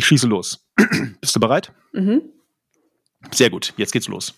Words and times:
Ich 0.00 0.06
schieße 0.06 0.28
los. 0.28 0.66
Bist 1.20 1.36
du 1.36 1.40
bereit? 1.40 1.74
Mhm. 1.92 2.22
Sehr 3.32 3.50
gut, 3.50 3.74
jetzt 3.76 3.92
geht's 3.92 4.08
los. 4.08 4.32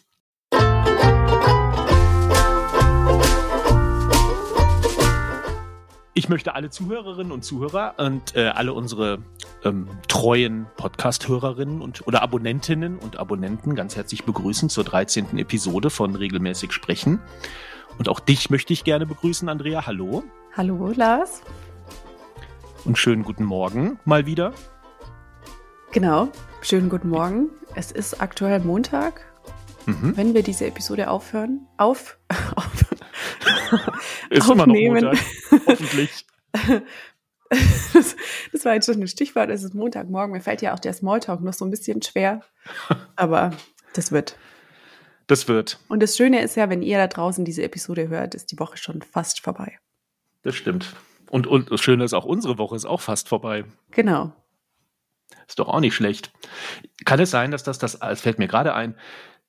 Ich 6.14 6.28
möchte 6.28 6.56
alle 6.56 6.70
Zuhörerinnen 6.70 7.30
und 7.30 7.44
Zuhörer 7.44 7.94
und 7.98 8.34
äh, 8.34 8.48
alle 8.48 8.72
unsere 8.72 9.22
ähm, 9.62 9.86
treuen 10.08 10.66
Podcast-Hörerinnen 10.78 11.80
und 11.80 12.08
oder 12.08 12.22
Abonnentinnen 12.22 12.98
und 12.98 13.20
Abonnenten 13.20 13.76
ganz 13.76 13.94
herzlich 13.94 14.24
begrüßen 14.24 14.68
zur 14.68 14.82
13. 14.82 15.38
Episode 15.38 15.90
von 15.90 16.16
Regelmäßig 16.16 16.72
Sprechen. 16.72 17.20
Und 17.98 18.08
auch 18.08 18.18
dich 18.18 18.50
möchte 18.50 18.72
ich 18.72 18.82
gerne 18.82 19.06
begrüßen, 19.06 19.48
Andrea. 19.48 19.86
Hallo. 19.86 20.24
Hallo, 20.56 20.92
Lars. 20.92 21.40
Und 22.84 22.98
schönen 22.98 23.22
guten 23.22 23.44
Morgen 23.44 24.00
mal 24.04 24.26
wieder. 24.26 24.52
Genau, 25.92 26.32
schönen 26.62 26.88
guten 26.88 27.10
Morgen. 27.10 27.50
Es 27.74 27.92
ist 27.92 28.22
aktuell 28.22 28.60
Montag. 28.60 29.26
Mhm. 29.84 30.16
Wenn 30.16 30.32
wir 30.32 30.42
diese 30.42 30.64
Episode 30.64 31.10
aufhören, 31.10 31.66
auf, 31.76 32.18
auf 32.56 32.72
ist 34.30 34.48
immer 34.48 34.66
noch 34.66 34.74
Montag, 34.74 35.18
hoffentlich. 35.66 36.24
Das, 37.92 38.16
das, 38.52 38.64
war 38.64 38.72
jetzt 38.72 38.86
schon 38.86 39.02
ein 39.02 39.06
Stichwort, 39.06 39.50
es 39.50 39.64
ist 39.64 39.74
Montagmorgen. 39.74 40.32
Mir 40.32 40.40
fällt 40.40 40.62
ja 40.62 40.72
auch 40.72 40.78
der 40.78 40.94
Smalltalk 40.94 41.42
noch 41.42 41.52
so 41.52 41.66
ein 41.66 41.70
bisschen 41.70 42.00
schwer. 42.00 42.40
Aber 43.16 43.50
das 43.92 44.12
wird. 44.12 44.38
Das 45.26 45.46
wird. 45.46 45.78
Und 45.88 46.02
das 46.02 46.16
Schöne 46.16 46.40
ist 46.40 46.56
ja, 46.56 46.70
wenn 46.70 46.80
ihr 46.80 46.96
da 46.96 47.06
draußen 47.06 47.44
diese 47.44 47.64
Episode 47.64 48.08
hört, 48.08 48.34
ist 48.34 48.50
die 48.50 48.58
Woche 48.58 48.78
schon 48.78 49.02
fast 49.02 49.40
vorbei. 49.40 49.78
Das 50.40 50.54
stimmt. 50.54 50.96
Und, 51.28 51.46
und 51.46 51.70
das 51.70 51.82
Schöne 51.82 52.04
ist 52.04 52.14
auch, 52.14 52.24
unsere 52.24 52.56
Woche 52.56 52.76
ist 52.76 52.86
auch 52.86 53.02
fast 53.02 53.28
vorbei. 53.28 53.66
Genau. 53.90 54.32
Ist 55.46 55.58
doch 55.58 55.68
auch 55.68 55.80
nicht 55.80 55.94
schlecht. 55.94 56.32
Kann 57.04 57.20
es 57.20 57.30
sein, 57.30 57.50
dass 57.50 57.62
das, 57.62 57.78
das, 57.78 57.94
es 57.94 58.20
fällt 58.20 58.38
mir 58.38 58.48
gerade 58.48 58.74
ein, 58.74 58.96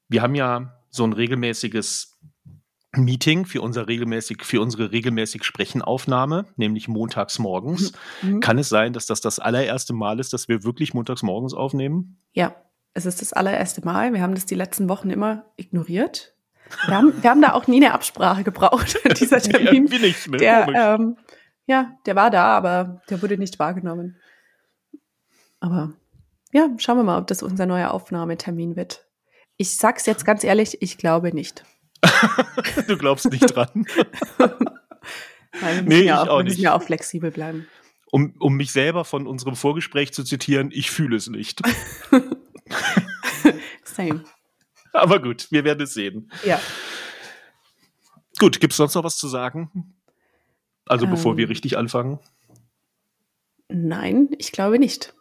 wir 0.10 0.22
haben 0.22 0.36
ja 0.36 0.80
so 0.90 1.04
ein 1.04 1.14
regelmäßiges 1.14 2.20
Meeting 2.96 3.46
für 3.46 3.62
unser 3.62 3.88
regelmäßig, 3.88 4.44
für 4.44 4.62
unsere 4.62 4.92
regelmäßig 4.92 5.44
Sprechenaufnahme, 5.44 6.46
nämlich 6.58 6.88
montags 6.88 7.40
morgens. 7.40 7.94
Mhm. 8.22 8.40
Kann 8.40 8.60
es 8.60 8.70
sein, 8.70 8.94
dass 8.94 9.08
das 9.08 9.22
das 9.22 9.40
allererste 9.40 9.94
Mal 9.94 10.20
ist, 10.20 10.34
dass 10.34 10.48
wir 10.48 10.64
wirklich 10.64 10.94
montags 10.94 11.24
morgens 11.24 11.54
aufnehmen? 11.54 12.18
Ja, 12.34 12.56
es 12.94 13.06
ist 13.08 13.22
das 13.22 13.34
allererste 13.34 13.84
Mal. 13.84 14.14
Wir 14.14 14.22
haben 14.22 14.36
das 14.36 14.46
die 14.46 14.56
letzten 14.56 14.90
Wochen 14.90 15.10
immer 15.10 15.46
ignoriert. 15.56 16.36
Wir 16.86 16.96
haben, 16.96 17.24
wir 17.24 17.30
haben 17.30 17.42
da 17.42 17.54
auch 17.54 17.68
nie 17.68 17.78
eine 17.78 17.94
Absprache 17.94 18.44
gebraucht. 18.44 18.98
Dieser 19.20 19.40
Termin, 19.42 19.86
nee, 19.86 20.00
nicht, 20.00 20.30
ne? 20.30 20.38
der, 20.38 20.68
ähm, 20.68 21.18
ja, 21.66 21.98
der 22.06 22.16
war 22.16 22.30
da, 22.30 22.46
aber 22.46 23.02
der 23.10 23.22
wurde 23.22 23.38
nicht 23.38 23.58
wahrgenommen. 23.58 24.18
Aber 25.64 25.94
ja, 26.52 26.70
schauen 26.78 26.98
wir 26.98 27.04
mal, 27.06 27.18
ob 27.18 27.28
das 27.28 27.42
unser 27.42 27.66
neuer 27.66 27.92
Aufnahmetermin 27.92 28.76
wird. 28.76 29.06
Ich 29.56 29.78
sag's 29.78 30.06
jetzt 30.06 30.26
ganz 30.26 30.44
ehrlich, 30.44 30.82
ich 30.82 30.98
glaube 30.98 31.34
nicht. 31.34 31.64
du 32.88 32.98
glaubst 32.98 33.32
nicht 33.32 33.56
dran. 33.56 33.70
Nein, 35.62 35.88
wir 35.88 35.98
nee, 35.98 36.02
ja 36.02 36.20
auch, 36.20 36.26
ich 36.26 36.30
auch 36.30 36.38
wir 36.40 36.44
müssen 36.44 36.62
ja 36.62 36.76
auch 36.76 36.84
flexibel 36.84 37.32
bleiben. 37.32 37.66
Um, 38.12 38.34
um 38.40 38.56
mich 38.56 38.74
selber 38.74 39.06
von 39.06 39.26
unserem 39.26 39.56
Vorgespräch 39.56 40.12
zu 40.12 40.26
zitieren, 40.26 40.70
ich 40.74 40.92
fühle 40.92 41.16
es 41.16 41.30
nicht. 41.30 41.62
Same. 43.86 44.26
Aber 44.92 45.22
gut, 45.22 45.50
wir 45.50 45.64
werden 45.64 45.84
es 45.84 45.94
sehen. 45.94 46.30
Ja. 46.44 46.60
Gut, 48.38 48.60
gibt 48.60 48.74
es 48.74 48.78
sonst 48.78 48.96
noch 48.96 49.06
was 49.06 49.16
zu 49.16 49.30
sagen? 49.30 49.96
Also 50.86 51.08
bevor 51.08 51.32
ähm, 51.32 51.38
wir 51.38 51.48
richtig 51.50 51.78
anfangen? 51.78 52.20
Nein, 53.70 54.28
ich 54.38 54.52
glaube 54.52 54.78
nicht. 54.78 55.14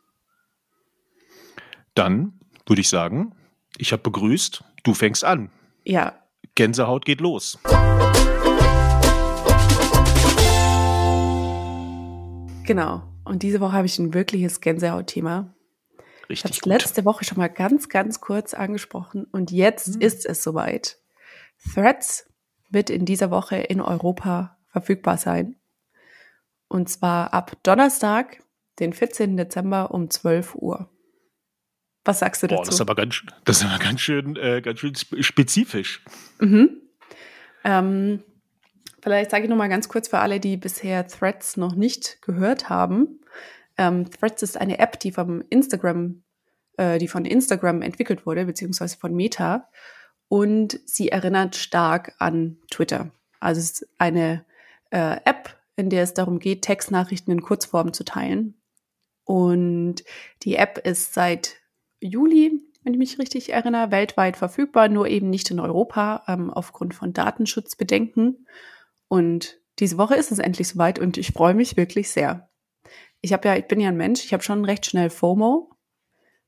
Dann 1.95 2.41
würde 2.67 2.81
ich 2.81 2.89
sagen, 2.89 3.35
ich 3.77 3.93
habe 3.93 4.03
begrüßt, 4.03 4.65
du 4.83 4.95
fängst 4.95 5.25
an. 5.25 5.51
Ja. 5.85 6.15
Gänsehaut 6.55 7.05
geht 7.05 7.21
los. 7.21 7.59
Genau. 12.65 13.03
Und 13.25 13.43
diese 13.43 13.61
Woche 13.61 13.73
habe 13.73 13.87
ich 13.87 13.99
ein 13.99 14.15
wirkliches 14.15 14.61
Gänsehaut-Thema. 14.63 15.55
Richtig. 16.31 16.31
Ich 16.31 16.45
habe 16.45 16.55
es 16.55 16.65
letzte 16.65 17.05
Woche 17.05 17.25
schon 17.25 17.37
mal 17.37 17.49
ganz, 17.49 17.91
ganz 17.91 18.21
kurz 18.21 18.55
angesprochen 18.55 19.27
und 19.31 19.51
jetzt 19.51 19.95
hm. 19.95 20.01
ist 20.01 20.25
es 20.25 20.43
soweit. 20.43 20.99
Threads 21.75 22.27
wird 22.71 22.89
in 22.89 23.05
dieser 23.05 23.31
Woche 23.31 23.57
in 23.57 23.83
Europa 23.83 24.57
verfügbar 24.69 25.19
sein. 25.19 25.57
Und 26.69 26.89
zwar 26.89 27.35
ab 27.35 27.53
Donnerstag, 27.63 28.43
den 28.79 28.95
14. 28.95 29.37
Dezember 29.37 29.91
um 29.91 30.09
12 30.09 30.55
Uhr. 30.55 30.89
Was 32.05 32.19
sagst 32.19 32.43
du 32.43 32.49
dazu? 32.49 32.63
Boah, 32.63 32.65
das 32.67 32.75
ist 32.75 32.81
aber 32.81 32.95
ganz, 32.95 33.23
das 33.45 33.59
ist 33.59 33.65
aber 33.65 33.79
ganz 33.79 34.01
schön, 34.01 34.37
äh, 34.37 34.61
ganz 34.61 34.81
schön 34.81 34.95
spezifisch. 34.95 36.03
Mhm. 36.41 36.81
Ähm, 37.65 38.23
vielleicht 39.01 39.31
sage 39.31 39.45
ich 39.45 39.51
noch 39.51 39.57
mal 39.57 39.69
ganz 39.69 39.89
kurz 39.89 40.09
für 40.09 40.19
alle, 40.19 40.41
die 40.41 40.57
bisher 40.57 41.07
Threads 41.07 41.57
noch 41.57 41.75
nicht 41.75 42.21
gehört 42.23 42.69
haben. 42.69 43.21
Ähm, 43.79 44.11
Threads 44.11 44.43
ist 44.43 44.61
eine 44.61 44.79
App, 44.81 44.99
die 44.99 45.13
vom 45.13 45.45
Instagram, 45.49 46.23
äh, 46.77 46.99
die 46.99 47.09
von 47.09 47.25
Instagram 47.25 47.83
entwickelt 47.83 48.27
wurde, 48.27 48.47
beziehungsweise 48.47 48.97
von 48.99 49.15
Meta. 49.15 49.69
Und 50.29 50.81
sie 50.87 51.11
erinnert 51.11 51.57
stark 51.57 52.15
an 52.19 52.59
Twitter. 52.71 53.11
Also 53.39 53.61
es 53.61 53.83
ist 53.83 53.89
eine 53.99 54.45
äh, 54.91 55.19
App, 55.25 55.57
in 55.77 55.89
der 55.89 56.03
es 56.03 56.15
darum 56.15 56.39
geht, 56.39 56.63
Textnachrichten 56.63 57.33
in 57.33 57.43
Kurzform 57.43 57.93
zu 57.93 58.05
teilen. 58.05 58.55
Und 59.25 60.05
die 60.43 60.57
App 60.57 60.79
ist 60.79 61.15
seit 61.15 61.62
Juli, 62.03 62.61
wenn 62.85 62.95
ich 62.95 62.99
mich 62.99 63.19
richtig 63.19 63.53
erinnere, 63.53 63.91
weltweit 63.91 64.37
verfügbar, 64.37 64.89
nur 64.89 65.07
eben 65.07 65.31
nicht 65.31 65.51
in 65.51 65.61
Europa 65.61 66.25
ähm, 66.27 66.51
aufgrund 66.51 66.95
von 66.95 67.13
Datenschutzbedenken. 67.13 68.47
Und 69.09 69.61
diese 69.79 69.99
Woche 69.99 70.17
ist 70.17 70.33
es 70.33 70.39
endlich 70.39 70.69
soweit 70.69 70.99
und 70.99 71.17
ich 71.17 71.33
freue 71.33 71.55
mich 71.55 71.77
wirklich 71.77 72.11
sehr. 72.11 72.49
Ich 73.21 73.33
habe 73.33 73.49
ja, 73.49 73.57
ich 73.57 73.67
bin 73.67 73.81
ja 73.81 73.89
ein 73.89 73.97
Mensch, 73.97 74.25
ich 74.25 74.33
habe 74.33 74.43
schon 74.43 74.65
recht 74.65 74.87
schnell 74.87 75.11
FOMO. 75.11 75.71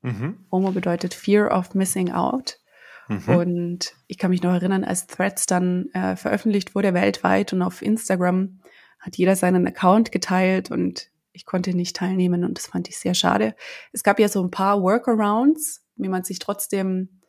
Mhm. 0.01 0.45
FOMO 0.49 0.71
bedeutet 0.71 1.13
Fear 1.13 1.57
of 1.57 1.73
Missing 1.73 2.11
Out. 2.11 2.59
Mhm. 3.07 3.35
Und 3.35 3.93
ich 4.07 4.17
kann 4.17 4.31
mich 4.31 4.43
noch 4.43 4.53
erinnern, 4.53 4.83
als 4.83 5.07
Threads 5.07 5.45
dann 5.45 5.89
äh, 5.93 6.15
veröffentlicht 6.15 6.75
wurde 6.75 6.93
weltweit 6.93 7.53
und 7.53 7.61
auf 7.61 7.81
Instagram 7.81 8.59
hat 8.99 9.17
jeder 9.17 9.35
seinen 9.35 9.67
Account 9.67 10.11
geteilt 10.11 10.71
und 10.71 11.11
ich 11.35 11.45
konnte 11.45 11.73
nicht 11.73 11.95
teilnehmen 11.95 12.43
und 12.43 12.57
das 12.57 12.67
fand 12.67 12.87
ich 12.87 12.97
sehr 12.97 13.13
schade. 13.13 13.55
Es 13.91 14.03
gab 14.03 14.19
ja 14.19 14.27
so 14.27 14.41
ein 14.41 14.51
paar 14.51 14.81
Workarounds, 14.81 15.85
wie 15.95 16.09
man 16.09 16.23
sich 16.23 16.39
trotzdem 16.39 17.21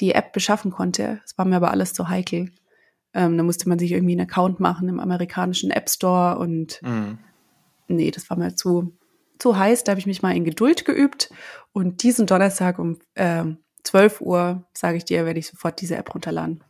die 0.00 0.12
App 0.12 0.32
beschaffen 0.32 0.70
konnte. 0.70 1.20
Es 1.24 1.36
war 1.38 1.44
mir 1.44 1.56
aber 1.56 1.70
alles 1.70 1.94
zu 1.94 2.08
heikel. 2.08 2.50
Ähm, 3.12 3.36
da 3.36 3.44
musste 3.44 3.68
man 3.68 3.78
sich 3.78 3.92
irgendwie 3.92 4.12
einen 4.12 4.28
Account 4.28 4.60
machen 4.60 4.88
im 4.88 5.00
amerikanischen 5.00 5.70
App 5.70 5.88
Store 5.88 6.38
und 6.38 6.80
mhm. 6.82 7.18
nee, 7.86 8.10
das 8.10 8.28
war 8.28 8.36
mir 8.36 8.56
zu, 8.56 8.96
zu 9.38 9.56
heiß. 9.56 9.84
Da 9.84 9.92
habe 9.92 10.00
ich 10.00 10.06
mich 10.06 10.22
mal 10.22 10.36
in 10.36 10.44
Geduld 10.44 10.84
geübt 10.84 11.30
und 11.72 12.02
diesen 12.02 12.26
Donnerstag 12.26 12.78
um 12.78 12.98
äh, 13.14 13.44
12 13.84 14.20
Uhr, 14.20 14.64
sage 14.72 14.96
ich 14.96 15.04
dir, 15.04 15.26
werde 15.26 15.38
ich 15.38 15.46
sofort 15.46 15.80
diese 15.80 15.96
App 15.96 16.12
runterladen. 16.14 16.64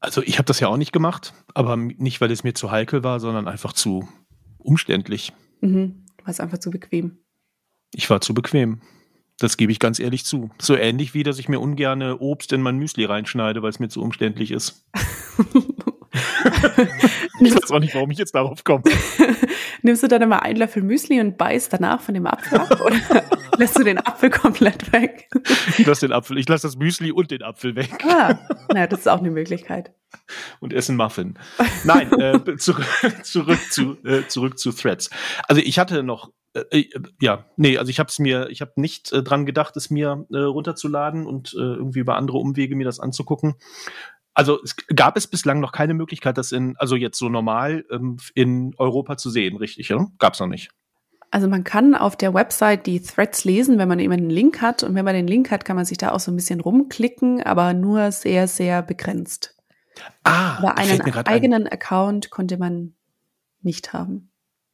Also 0.00 0.22
ich 0.22 0.38
habe 0.38 0.46
das 0.46 0.60
ja 0.60 0.68
auch 0.68 0.76
nicht 0.76 0.92
gemacht, 0.92 1.34
aber 1.54 1.76
nicht, 1.76 2.20
weil 2.20 2.30
es 2.30 2.44
mir 2.44 2.54
zu 2.54 2.70
heikel 2.70 3.02
war, 3.02 3.18
sondern 3.18 3.48
einfach 3.48 3.72
zu 3.72 4.08
umständlich. 4.68 5.32
Mhm. 5.60 6.04
War 6.22 6.28
es 6.28 6.40
einfach 6.40 6.58
zu 6.58 6.70
bequem. 6.70 7.18
Ich 7.94 8.08
war 8.10 8.20
zu 8.20 8.34
bequem. 8.34 8.80
Das 9.38 9.56
gebe 9.56 9.72
ich 9.72 9.78
ganz 9.78 9.98
ehrlich 9.98 10.24
zu. 10.24 10.50
So 10.58 10.76
ähnlich 10.76 11.14
wie, 11.14 11.22
dass 11.22 11.38
ich 11.38 11.48
mir 11.48 11.60
ungerne 11.60 12.18
Obst 12.18 12.52
in 12.52 12.60
mein 12.60 12.76
Müsli 12.76 13.04
reinschneide, 13.04 13.62
weil 13.62 13.70
es 13.70 13.78
mir 13.78 13.88
zu 13.88 14.02
umständlich 14.02 14.50
ist. 14.50 14.84
ich 17.40 17.54
weiß 17.54 17.70
auch 17.70 17.78
nicht, 17.78 17.94
warum 17.94 18.10
ich 18.10 18.18
jetzt 18.18 18.34
darauf 18.34 18.64
komme. 18.64 18.82
Nimmst 19.82 20.02
du 20.02 20.08
dann 20.08 20.22
immer 20.22 20.42
einen 20.42 20.58
Löffel 20.58 20.82
Müsli 20.82 21.20
und 21.20 21.38
beißt 21.38 21.72
danach 21.72 22.00
von 22.00 22.14
dem 22.14 22.26
Apfel 22.26 22.58
ab? 22.58 22.80
Oder 22.80 22.96
lässt 23.58 23.78
du 23.78 23.84
den 23.84 23.98
Apfel 23.98 24.30
komplett 24.30 24.92
weg? 24.92 25.30
Ich 25.78 25.86
lasse 25.86 26.06
den 26.06 26.12
Apfel, 26.12 26.38
ich 26.38 26.48
lasse 26.48 26.66
das 26.66 26.76
Müsli 26.76 27.12
und 27.12 27.30
den 27.30 27.42
Apfel 27.42 27.76
weg. 27.76 28.04
Ah, 28.06 28.38
na, 28.72 28.86
das 28.86 29.00
ist 29.00 29.08
auch 29.08 29.20
eine 29.20 29.30
Möglichkeit. 29.30 29.92
Und 30.60 30.72
essen 30.72 30.96
Muffin. 30.96 31.38
Nein, 31.84 32.12
äh, 32.18 32.56
zurück, 32.56 32.86
zurück, 33.22 33.60
zu, 33.70 33.96
äh, 34.04 34.26
zurück 34.26 34.58
zu 34.58 34.72
Threads. 34.72 35.10
Also 35.46 35.60
ich 35.62 35.78
hatte 35.78 36.02
noch 36.02 36.32
äh, 36.54 36.80
äh 36.80 36.90
ja, 37.20 37.44
nee, 37.56 37.78
also 37.78 37.90
ich 37.90 37.98
habe 37.98 38.08
es 38.08 38.18
mir, 38.18 38.48
ich 38.50 38.60
habe 38.60 38.72
nicht 38.76 39.12
äh, 39.12 39.22
dran 39.22 39.46
gedacht, 39.46 39.76
es 39.76 39.90
mir 39.90 40.26
äh, 40.32 40.38
runterzuladen 40.38 41.26
und 41.26 41.54
äh, 41.54 41.58
irgendwie 41.58 42.00
über 42.00 42.16
andere 42.16 42.38
Umwege 42.38 42.74
mir 42.74 42.84
das 42.84 43.00
anzugucken. 43.00 43.54
Also 44.38 44.62
es 44.62 44.76
gab 44.94 45.16
es 45.16 45.26
bislang 45.26 45.58
noch 45.58 45.72
keine 45.72 45.94
Möglichkeit, 45.94 46.38
das 46.38 46.52
in, 46.52 46.76
also 46.76 46.94
jetzt 46.94 47.18
so 47.18 47.28
normal 47.28 47.84
ähm, 47.90 48.18
in 48.34 48.72
Europa 48.78 49.16
zu 49.16 49.30
sehen, 49.30 49.56
richtig? 49.56 49.88
Ja? 49.88 50.06
Gab 50.20 50.34
es 50.34 50.38
noch 50.38 50.46
nicht. 50.46 50.70
Also 51.32 51.48
man 51.48 51.64
kann 51.64 51.96
auf 51.96 52.14
der 52.14 52.34
Website 52.34 52.86
die 52.86 53.02
Threads 53.02 53.44
lesen, 53.44 53.78
wenn 53.78 53.88
man 53.88 53.98
eben 53.98 54.12
einen 54.12 54.30
Link 54.30 54.62
hat. 54.62 54.84
Und 54.84 54.94
wenn 54.94 55.04
man 55.04 55.16
den 55.16 55.26
Link 55.26 55.50
hat, 55.50 55.64
kann 55.64 55.74
man 55.74 55.84
sich 55.84 55.98
da 55.98 56.12
auch 56.12 56.20
so 56.20 56.30
ein 56.30 56.36
bisschen 56.36 56.60
rumklicken, 56.60 57.42
aber 57.42 57.74
nur 57.74 58.12
sehr, 58.12 58.46
sehr 58.46 58.80
begrenzt. 58.80 59.56
Ah, 60.22 60.58
aber 60.58 60.78
einen 60.78 61.00
eigenen 61.26 61.66
ein. 61.66 61.72
Account 61.72 62.30
konnte 62.30 62.58
man 62.58 62.94
nicht 63.62 63.92
haben. 63.92 64.27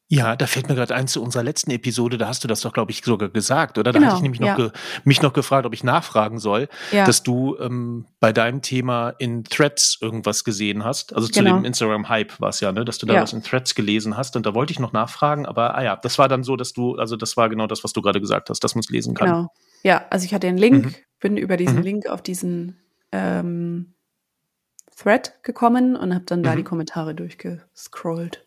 Ja, 0.07 0.35
da 0.35 0.45
fällt 0.45 0.69
mir 0.69 0.75
gerade 0.75 0.93
ein 0.93 1.07
zu 1.07 1.23
unserer 1.23 1.41
letzten 1.41 1.71
Episode, 1.71 2.19
da 2.19 2.27
hast 2.27 2.43
du 2.43 2.47
das 2.47 2.61
doch, 2.61 2.73
glaube 2.73 2.91
ich, 2.91 3.03
sogar 3.03 3.29
gesagt, 3.29 3.79
oder? 3.79 3.91
Da 3.91 3.97
genau, 3.97 4.11
hatte 4.11 4.17
ich 4.17 4.21
nämlich 4.21 4.39
noch 4.39 4.59
ja. 4.59 4.71
mich 5.03 5.23
noch 5.23 5.33
gefragt, 5.33 5.65
ob 5.65 5.73
ich 5.73 5.83
nachfragen 5.83 6.37
soll, 6.37 6.69
ja. 6.91 7.05
dass 7.05 7.23
du 7.23 7.57
ähm, 7.59 8.05
bei 8.19 8.31
deinem 8.31 8.61
Thema 8.61 9.09
in 9.17 9.43
Threads 9.43 9.97
irgendwas 9.99 10.43
gesehen 10.43 10.83
hast. 10.83 11.15
Also 11.15 11.27
zu 11.27 11.39
genau. 11.39 11.55
dem 11.55 11.65
Instagram-Hype 11.65 12.39
war 12.39 12.49
es 12.49 12.59
ja, 12.59 12.71
ne? 12.71 12.85
dass 12.85 12.99
du 12.99 13.07
da 13.07 13.15
ja. 13.15 13.21
was 13.23 13.33
in 13.33 13.41
Threads 13.41 13.73
gelesen 13.73 14.15
hast. 14.15 14.35
Und 14.35 14.45
da 14.45 14.53
wollte 14.53 14.71
ich 14.71 14.79
noch 14.79 14.93
nachfragen, 14.93 15.47
aber 15.47 15.73
ah 15.73 15.83
ja, 15.83 15.95
das 15.95 16.19
war 16.19 16.27
dann 16.27 16.43
so, 16.43 16.55
dass 16.55 16.73
du, 16.73 16.95
also 16.97 17.15
das 17.15 17.35
war 17.35 17.49
genau 17.49 17.65
das, 17.65 17.83
was 17.83 17.91
du 17.91 18.03
gerade 18.03 18.21
gesagt 18.21 18.51
hast, 18.51 18.63
dass 18.63 18.75
man 18.75 18.81
es 18.81 18.91
lesen 18.91 19.15
kann. 19.15 19.27
Genau. 19.27 19.53
Ja, 19.81 20.05
also 20.11 20.25
ich 20.25 20.35
hatte 20.35 20.45
den 20.45 20.57
Link, 20.57 20.85
mhm. 20.85 20.95
bin 21.19 21.37
über 21.37 21.57
diesen 21.57 21.77
mhm. 21.77 21.83
Link 21.83 22.07
auf 22.07 22.21
diesen 22.21 22.77
ähm, 23.11 23.95
Thread 24.95 25.33
gekommen 25.41 25.95
und 25.95 26.13
habe 26.13 26.25
dann 26.25 26.43
da 26.43 26.51
mhm. 26.51 26.57
die 26.57 26.63
Kommentare 26.63 27.15
durchgescrollt. 27.15 28.45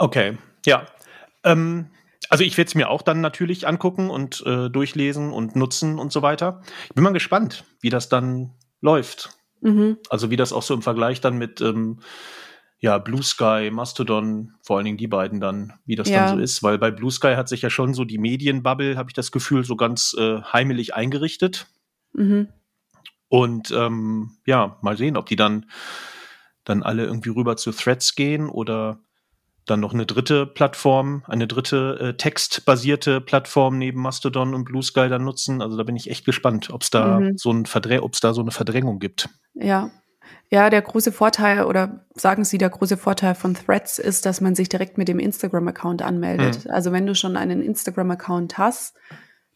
Okay, 0.00 0.38
ja. 0.64 0.86
Ähm, 1.44 1.90
also 2.30 2.42
ich 2.42 2.56
werde 2.56 2.68
es 2.68 2.74
mir 2.74 2.88
auch 2.88 3.02
dann 3.02 3.20
natürlich 3.20 3.68
angucken 3.68 4.08
und 4.08 4.42
äh, 4.46 4.70
durchlesen 4.70 5.30
und 5.30 5.56
nutzen 5.56 5.98
und 5.98 6.10
so 6.10 6.22
weiter. 6.22 6.62
Ich 6.88 6.94
bin 6.94 7.04
mal 7.04 7.12
gespannt, 7.12 7.64
wie 7.82 7.90
das 7.90 8.08
dann 8.08 8.54
läuft. 8.80 9.28
Mhm. 9.60 9.98
Also 10.08 10.30
wie 10.30 10.36
das 10.36 10.54
auch 10.54 10.62
so 10.62 10.72
im 10.72 10.80
Vergleich 10.80 11.20
dann 11.20 11.36
mit 11.36 11.60
ähm, 11.60 12.00
ja, 12.78 12.96
Blue 12.96 13.22
Sky, 13.22 13.70
Mastodon, 13.70 14.54
vor 14.62 14.78
allen 14.78 14.86
Dingen 14.86 14.96
die 14.96 15.06
beiden 15.06 15.38
dann, 15.38 15.74
wie 15.84 15.96
das 15.96 16.08
ja. 16.08 16.28
dann 16.28 16.38
so 16.38 16.42
ist. 16.42 16.62
Weil 16.62 16.78
bei 16.78 16.90
Blue 16.90 17.10
Sky 17.10 17.34
hat 17.34 17.50
sich 17.50 17.60
ja 17.60 17.68
schon 17.68 17.92
so 17.92 18.06
die 18.06 18.16
Medienbubble, 18.16 18.96
habe 18.96 19.10
ich 19.10 19.14
das 19.14 19.32
Gefühl, 19.32 19.64
so 19.64 19.76
ganz 19.76 20.16
äh, 20.18 20.40
heimelig 20.40 20.94
eingerichtet. 20.94 21.66
Mhm. 22.14 22.48
Und 23.28 23.70
ähm, 23.70 24.38
ja, 24.46 24.78
mal 24.80 24.96
sehen, 24.96 25.18
ob 25.18 25.26
die 25.26 25.36
dann, 25.36 25.66
dann 26.64 26.82
alle 26.82 27.04
irgendwie 27.04 27.30
rüber 27.30 27.58
zu 27.58 27.70
Threads 27.70 28.14
gehen 28.14 28.48
oder 28.48 28.98
dann 29.70 29.80
noch 29.80 29.94
eine 29.94 30.06
dritte 30.06 30.46
Plattform, 30.46 31.22
eine 31.26 31.46
dritte 31.46 31.98
äh, 32.00 32.16
textbasierte 32.16 33.20
Plattform 33.20 33.78
neben 33.78 34.00
Mastodon 34.02 34.54
und 34.54 34.64
Blue 34.64 34.82
Sky 34.82 35.08
dann 35.08 35.24
nutzen. 35.24 35.62
Also 35.62 35.76
da 35.76 35.84
bin 35.84 35.96
ich 35.96 36.10
echt 36.10 36.24
gespannt, 36.24 36.70
ob 36.70 36.82
es 36.82 36.90
da 36.90 37.20
mhm. 37.20 37.38
so 37.38 37.50
ein 37.50 37.66
Verdrä 37.66 38.00
ob 38.00 38.14
es 38.14 38.20
da 38.20 38.34
so 38.34 38.40
eine 38.40 38.50
Verdrängung 38.50 38.98
gibt. 38.98 39.28
Ja. 39.54 39.90
Ja, 40.52 40.68
der 40.68 40.82
große 40.82 41.12
Vorteil 41.12 41.64
oder 41.64 42.06
sagen 42.14 42.44
Sie, 42.44 42.58
der 42.58 42.70
große 42.70 42.96
Vorteil 42.96 43.36
von 43.36 43.54
Threads 43.54 43.98
ist, 43.98 44.26
dass 44.26 44.40
man 44.40 44.56
sich 44.56 44.68
direkt 44.68 44.98
mit 44.98 45.06
dem 45.06 45.20
Instagram-Account 45.20 46.02
anmeldet. 46.02 46.64
Mhm. 46.64 46.70
Also 46.72 46.90
wenn 46.92 47.06
du 47.06 47.14
schon 47.14 47.36
einen 47.36 47.62
Instagram-Account 47.62 48.58
hast, 48.58 48.96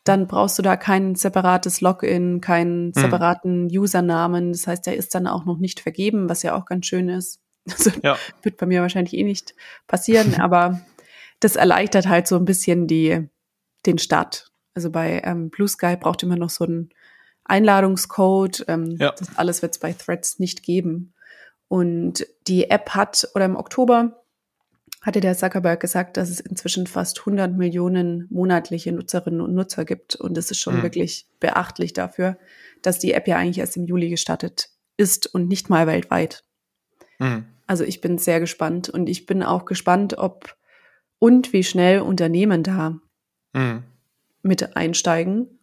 dann 0.04 0.28
brauchst 0.28 0.58
du 0.58 0.62
da 0.62 0.76
kein 0.76 1.14
separates 1.14 1.80
Login, 1.80 2.40
keinen 2.40 2.88
mhm. 2.88 2.92
separaten 2.92 3.64
mhm. 3.64 3.78
Usernamen. 3.78 4.52
Das 4.52 4.66
heißt, 4.66 4.86
der 4.86 4.96
ist 4.96 5.14
dann 5.14 5.26
auch 5.26 5.44
noch 5.46 5.58
nicht 5.58 5.80
vergeben, 5.80 6.28
was 6.28 6.42
ja 6.42 6.54
auch 6.54 6.66
ganz 6.66 6.86
schön 6.86 7.08
ist. 7.08 7.40
Also 7.72 7.90
ja. 8.02 8.18
wird 8.42 8.58
bei 8.58 8.66
mir 8.66 8.82
wahrscheinlich 8.82 9.14
eh 9.14 9.24
nicht 9.24 9.54
passieren, 9.86 10.34
aber 10.40 10.82
das 11.40 11.56
erleichtert 11.56 12.08
halt 12.08 12.26
so 12.26 12.36
ein 12.36 12.44
bisschen 12.44 12.86
die, 12.86 13.26
den 13.86 13.98
Start. 13.98 14.50
Also 14.74 14.90
bei 14.90 15.22
ähm, 15.24 15.50
Blue 15.50 15.68
Sky 15.68 15.96
braucht 15.96 16.22
immer 16.22 16.36
noch 16.36 16.50
so 16.50 16.64
einen 16.64 16.90
Einladungscode. 17.44 18.64
Ähm, 18.68 18.96
ja. 18.98 19.12
Das 19.12 19.36
alles 19.36 19.62
wird 19.62 19.72
es 19.72 19.78
bei 19.78 19.92
Threads 19.92 20.38
nicht 20.38 20.62
geben. 20.62 21.14
Und 21.68 22.26
die 22.46 22.70
App 22.70 22.90
hat, 22.90 23.28
oder 23.34 23.44
im 23.44 23.56
Oktober 23.56 24.24
hatte 25.02 25.20
der 25.20 25.36
Zuckerberg 25.36 25.80
gesagt, 25.80 26.16
dass 26.16 26.30
es 26.30 26.40
inzwischen 26.40 26.86
fast 26.86 27.20
100 27.20 27.52
Millionen 27.52 28.26
monatliche 28.30 28.90
Nutzerinnen 28.92 29.40
und 29.40 29.54
Nutzer 29.54 29.84
gibt. 29.84 30.16
Und 30.16 30.36
das 30.36 30.50
ist 30.50 30.60
schon 30.60 30.78
mhm. 30.78 30.82
wirklich 30.82 31.26
beachtlich 31.40 31.92
dafür, 31.92 32.38
dass 32.80 32.98
die 32.98 33.12
App 33.12 33.28
ja 33.28 33.36
eigentlich 33.36 33.58
erst 33.58 33.76
im 33.76 33.84
Juli 33.84 34.08
gestartet 34.08 34.70
ist 34.96 35.26
und 35.26 35.48
nicht 35.48 35.68
mal 35.68 35.86
weltweit. 35.86 36.44
Mhm. 37.18 37.46
Also 37.66 37.84
ich 37.84 38.00
bin 38.00 38.18
sehr 38.18 38.40
gespannt 38.40 38.88
und 38.88 39.08
ich 39.08 39.26
bin 39.26 39.42
auch 39.42 39.64
gespannt, 39.64 40.18
ob 40.18 40.56
und 41.18 41.52
wie 41.52 41.64
schnell 41.64 42.00
Unternehmen 42.00 42.62
da 42.62 42.98
mhm. 43.52 43.84
mit 44.42 44.76
einsteigen, 44.76 45.58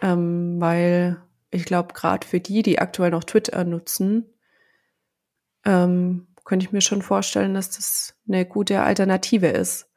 ähm, 0.00 0.56
weil 0.60 1.22
ich 1.50 1.64
glaube, 1.64 1.94
gerade 1.94 2.26
für 2.26 2.40
die, 2.40 2.62
die 2.62 2.78
aktuell 2.78 3.10
noch 3.10 3.24
Twitter 3.24 3.64
nutzen, 3.64 4.26
ähm, 5.64 6.26
könnte 6.44 6.66
ich 6.66 6.72
mir 6.72 6.80
schon 6.80 7.02
vorstellen, 7.02 7.54
dass 7.54 7.70
das 7.70 8.16
eine 8.28 8.44
gute 8.44 8.82
Alternative 8.82 9.48
ist. 9.48 9.88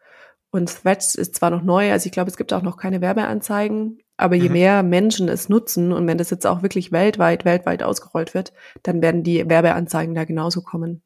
Und 0.49 0.69
Threads 0.81 1.15
ist 1.15 1.35
zwar 1.35 1.49
noch 1.49 1.61
neu, 1.61 1.91
also 1.91 2.05
ich 2.05 2.11
glaube, 2.11 2.29
es 2.29 2.37
gibt 2.37 2.53
auch 2.53 2.61
noch 2.61 2.77
keine 2.77 3.01
Werbeanzeigen, 3.01 3.99
aber 4.17 4.35
je 4.35 4.49
mhm. 4.49 4.53
mehr 4.53 4.83
Menschen 4.83 5.29
es 5.29 5.47
nutzen 5.47 5.93
und 5.93 6.07
wenn 6.07 6.17
das 6.17 6.29
jetzt 6.29 6.45
auch 6.45 6.63
wirklich 6.63 6.91
weltweit, 6.91 7.45
weltweit 7.45 7.83
ausgerollt 7.83 8.33
wird, 8.33 8.51
dann 8.83 9.01
werden 9.01 9.23
die 9.23 9.47
Werbeanzeigen 9.47 10.15
da 10.15 10.25
genauso 10.25 10.61
kommen. 10.61 11.01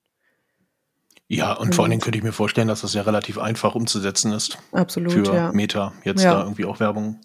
Ja, 1.27 1.53
und, 1.53 1.67
und 1.67 1.75
vor 1.75 1.85
allen 1.85 1.91
Dingen 1.91 2.01
könnte 2.01 2.17
ich 2.17 2.23
mir 2.23 2.33
vorstellen, 2.33 2.67
dass 2.67 2.81
das 2.81 2.93
ja 2.93 3.03
relativ 3.03 3.37
einfach 3.37 3.75
umzusetzen 3.75 4.33
ist. 4.33 4.57
Absolut. 4.71 5.13
Für 5.13 5.33
ja. 5.33 5.51
Meta, 5.53 5.93
jetzt 6.03 6.23
ja. 6.23 6.33
da 6.33 6.43
irgendwie 6.43 6.65
auch 6.65 6.79
Werbung 6.79 7.21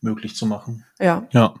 möglich 0.00 0.36
zu 0.36 0.46
machen. 0.46 0.84
Ja. 1.00 1.26
Ja. 1.30 1.54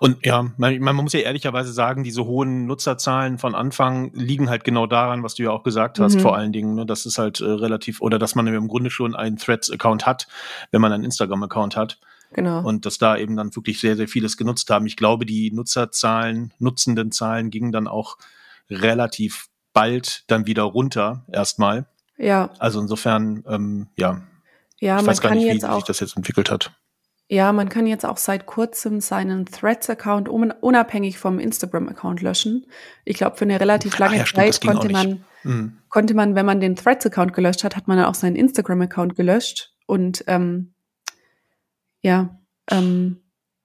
Und 0.00 0.26
ja, 0.26 0.50
man, 0.56 0.78
man, 0.80 0.96
muss 0.96 1.12
ja 1.12 1.20
ehrlicherweise 1.20 1.72
sagen, 1.72 2.02
diese 2.02 2.24
hohen 2.24 2.66
Nutzerzahlen 2.66 3.38
von 3.38 3.54
Anfang 3.54 4.12
liegen 4.12 4.50
halt 4.50 4.64
genau 4.64 4.86
daran, 4.86 5.22
was 5.22 5.36
du 5.36 5.44
ja 5.44 5.50
auch 5.50 5.62
gesagt 5.62 5.98
hast, 6.00 6.16
mhm. 6.16 6.20
vor 6.20 6.36
allen 6.36 6.52
Dingen, 6.52 6.74
ne, 6.74 6.84
dass 6.84 7.06
es 7.06 7.16
halt 7.16 7.40
äh, 7.40 7.44
relativ, 7.44 8.00
oder 8.00 8.18
dass 8.18 8.34
man 8.34 8.46
im 8.46 8.68
Grunde 8.68 8.90
schon 8.90 9.14
einen 9.14 9.36
Threads-Account 9.36 10.04
hat, 10.04 10.26
wenn 10.72 10.80
man 10.80 10.92
einen 10.92 11.04
Instagram-Account 11.04 11.76
hat. 11.76 11.98
Genau. 12.32 12.62
Und 12.62 12.86
dass 12.86 12.98
da 12.98 13.16
eben 13.16 13.36
dann 13.36 13.54
wirklich 13.56 13.80
sehr, 13.80 13.96
sehr 13.96 14.08
vieles 14.08 14.36
genutzt 14.36 14.68
haben. 14.70 14.86
Ich 14.86 14.96
glaube, 14.96 15.24
die 15.24 15.50
Nutzerzahlen, 15.50 16.52
nutzenden 16.58 17.10
Zahlen 17.10 17.50
gingen 17.50 17.72
dann 17.72 17.88
auch 17.88 18.18
relativ 18.70 19.46
bald 19.72 20.24
dann 20.26 20.46
wieder 20.46 20.64
runter, 20.64 21.24
erstmal. 21.32 21.86
Ja. 22.16 22.50
Also 22.58 22.80
insofern, 22.80 23.44
ähm, 23.48 23.88
ja. 23.96 24.22
Ja, 24.80 25.00
ich 25.00 25.06
weiß 25.06 25.20
gar 25.20 25.34
nicht, 25.34 25.44
wie, 25.44 25.62
wie 25.62 25.74
sich 25.74 25.84
das 25.84 26.00
jetzt 26.00 26.16
entwickelt 26.16 26.50
hat. 26.50 26.72
Ja, 27.30 27.52
man 27.52 27.68
kann 27.68 27.86
jetzt 27.86 28.06
auch 28.06 28.16
seit 28.16 28.46
kurzem 28.46 29.00
seinen 29.00 29.44
Threads-Account 29.44 30.28
unabhängig 30.28 31.18
vom 31.18 31.38
Instagram-Account 31.38 32.22
löschen. 32.22 32.66
Ich 33.04 33.18
glaube, 33.18 33.36
für 33.36 33.44
eine 33.44 33.60
relativ 33.60 33.98
lange 33.98 34.16
ja, 34.16 34.26
stimmt, 34.26 34.54
Zeit 34.54 34.66
konnte 34.66 34.88
man, 34.88 35.24
mhm. 35.42 35.78
konnte 35.90 36.14
man, 36.14 36.34
wenn 36.34 36.46
man 36.46 36.60
den 36.60 36.74
Threads-Account 36.74 37.34
gelöscht 37.34 37.64
hat, 37.64 37.76
hat 37.76 37.86
man 37.86 37.98
dann 37.98 38.06
auch 38.06 38.14
seinen 38.14 38.36
Instagram-Account 38.36 39.14
gelöscht. 39.14 39.74
Und 39.84 40.24
ähm, 40.26 40.72
ja, 42.02 42.38
ähm, 42.70 43.22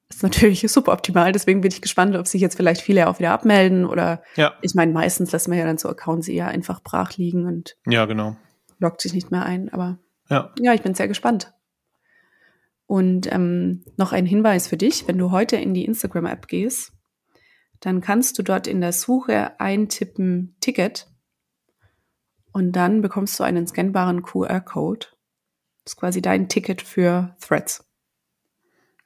ist 0.10 0.24
natürlich 0.24 0.62
suboptimal. 0.72 1.32
Deswegen 1.32 1.62
bin 1.62 1.72
ich 1.72 1.82
gespannt, 1.82 2.16
ob 2.16 2.28
sich 2.28 2.42
jetzt 2.42 2.56
vielleicht 2.56 2.82
viele 2.82 3.08
auch 3.08 3.20
wieder 3.20 3.32
abmelden 3.32 3.86
oder 3.86 4.22
ja. 4.36 4.54
ich 4.62 4.76
meine, 4.76 4.92
meistens 4.92 5.32
lassen 5.32 5.52
wir 5.52 5.60
ja 5.60 5.66
dann 5.66 5.78
so 5.78 5.90
Accounts 5.90 6.28
eher 6.28 6.48
einfach 6.48 6.82
brach 6.82 7.18
liegen 7.18 7.46
und 7.46 7.78
ja, 7.88 8.06
genau. 8.06 8.36
loggt 8.80 9.02
sich 9.02 9.14
nicht 9.14 9.32
mehr 9.32 9.44
ein. 9.44 9.70
Aber 9.70 10.00
ja, 10.30 10.52
ja 10.60 10.74
ich 10.74 10.82
bin 10.82 10.94
sehr 10.94 11.08
gespannt. 11.08 11.54
Und 12.86 13.32
ähm, 13.32 13.84
noch 13.98 14.12
ein 14.12 14.26
Hinweis 14.26 14.68
für 14.68 14.78
dich, 14.78 15.08
wenn 15.08 15.18
du 15.18 15.32
heute 15.32 15.56
in 15.56 15.74
die 15.74 15.86
Instagram-App 15.86 16.48
gehst, 16.48 16.92
dann 17.80 18.02
kannst 18.02 18.38
du 18.38 18.44
dort 18.44 18.68
in 18.68 18.82
der 18.82 18.94
Suche 18.94 19.60
eintippen 19.60 20.56
Ticket 20.60 21.08
und 22.52 22.74
dann 22.74 23.02
bekommst 23.02 23.40
du 23.40 23.44
einen 23.44 23.68
scannbaren 23.68 24.22
QR-Code. 24.22 25.08
Das 25.84 25.94
ist 25.94 25.96
quasi 25.98 26.22
dein 26.22 26.48
Ticket 26.50 26.82
für 26.82 27.36
Threads. 27.42 27.84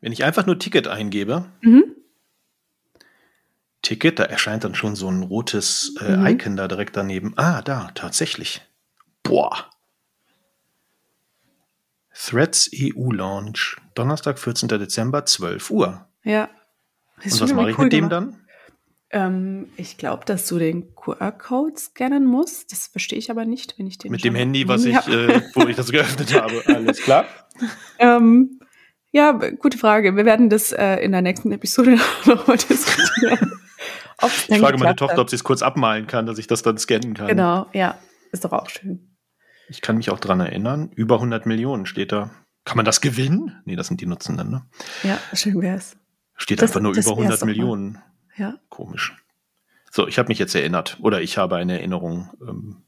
Wenn 0.08 0.14
ich 0.14 0.24
einfach 0.24 0.46
nur 0.46 0.58
Ticket 0.58 0.88
eingebe, 0.88 1.52
mhm. 1.60 1.84
Ticket, 3.82 4.20
da 4.20 4.24
erscheint 4.24 4.64
dann 4.64 4.74
schon 4.74 4.96
so 4.96 5.10
ein 5.10 5.22
rotes 5.22 5.98
äh, 6.00 6.16
mhm. 6.16 6.28
Icon 6.28 6.56
da 6.56 6.70
direkt 6.70 6.96
daneben. 6.96 7.34
Ah, 7.36 7.62
da, 7.62 7.92
tatsächlich. 7.94 8.62
Boah. 9.22 9.70
Threads 12.14 12.72
EU 12.74 13.12
Launch. 13.12 13.76
Donnerstag, 13.96 14.40
14. 14.40 14.70
Dezember, 14.70 15.26
12 15.26 15.72
Uhr. 15.72 16.08
Ja. 16.24 16.48
Und 17.22 17.42
was 17.42 17.52
mache 17.52 17.72
ich 17.72 17.78
cool 17.78 17.88
mit 17.88 17.92
dem 17.92 18.08
dann? 18.08 18.40
Ähm, 19.10 19.68
ich 19.76 19.98
glaube, 19.98 20.24
dass 20.24 20.48
du 20.48 20.58
den 20.58 20.96
QR-Code 20.96 21.78
scannen 21.78 22.26
musst. 22.26 22.72
Das 22.72 22.88
verstehe 22.88 23.20
ich 23.20 23.30
aber 23.30 23.44
nicht, 23.44 23.78
wenn 23.78 23.88
ich 23.88 23.98
den. 23.98 24.12
Mit 24.12 24.24
dem 24.24 24.36
Handy, 24.36 24.70
was 24.70 24.86
ich, 24.86 24.96
äh, 24.96 25.42
wo 25.54 25.68
ich 25.68 25.76
das 25.76 25.92
geöffnet 25.92 26.34
habe. 26.34 26.64
Alles 26.68 27.02
klar. 27.02 27.26
ähm, 28.00 28.57
ja, 29.12 29.32
gute 29.32 29.78
Frage. 29.78 30.16
Wir 30.16 30.26
werden 30.26 30.50
das 30.50 30.72
äh, 30.72 30.98
in 30.98 31.12
der 31.12 31.22
nächsten 31.22 31.52
Episode 31.52 31.98
nochmal 32.26 32.58
diskutieren. 32.58 33.52
ich 34.22 34.60
frage 34.60 34.78
meine 34.78 34.96
Tochter, 34.96 35.14
hat. 35.14 35.20
ob 35.20 35.30
sie 35.30 35.36
es 35.36 35.44
kurz 35.44 35.62
abmalen 35.62 36.08
kann, 36.08 36.26
dass 36.26 36.38
ich 36.38 36.48
das 36.48 36.64
dann 36.64 36.78
scannen 36.78 37.14
kann. 37.14 37.28
Genau, 37.28 37.68
ja. 37.74 37.98
Ist 38.32 38.44
doch 38.46 38.52
auch 38.52 38.70
schön. 38.70 39.16
Ich 39.70 39.82
kann 39.82 39.98
mich 39.98 40.10
auch 40.10 40.20
dran 40.20 40.40
erinnern. 40.40 40.92
Über 40.96 41.16
100 41.16 41.46
Millionen 41.46 41.86
steht 41.86 42.12
da. 42.12 42.32
Kann 42.64 42.78
man 42.78 42.86
das 42.86 43.02
gewinnen? 43.02 43.62
Nee, 43.66 43.76
das 43.76 43.88
sind 43.88 44.02
die 44.02 44.06
Nutzenden, 44.06 44.50
ne? 44.50 44.66
Ja, 45.04 45.20
schön 45.34 45.62
wär's. 45.62 45.96
Steht 46.36 46.62
das, 46.62 46.72
einfach 46.72 46.82
nur 46.82 46.96
über 46.96 47.12
100 47.12 47.46
Millionen. 47.46 48.00
Ja. 48.36 48.56
Komisch. 48.70 49.16
So, 49.92 50.08
ich 50.08 50.20
habe 50.20 50.28
mich 50.28 50.38
jetzt 50.38 50.54
erinnert. 50.54 50.98
Oder 51.02 51.22
ich 51.22 51.38
habe 51.38 51.56
eine 51.56 51.74
Erinnerung 51.80 52.30
ähm, 52.42 52.84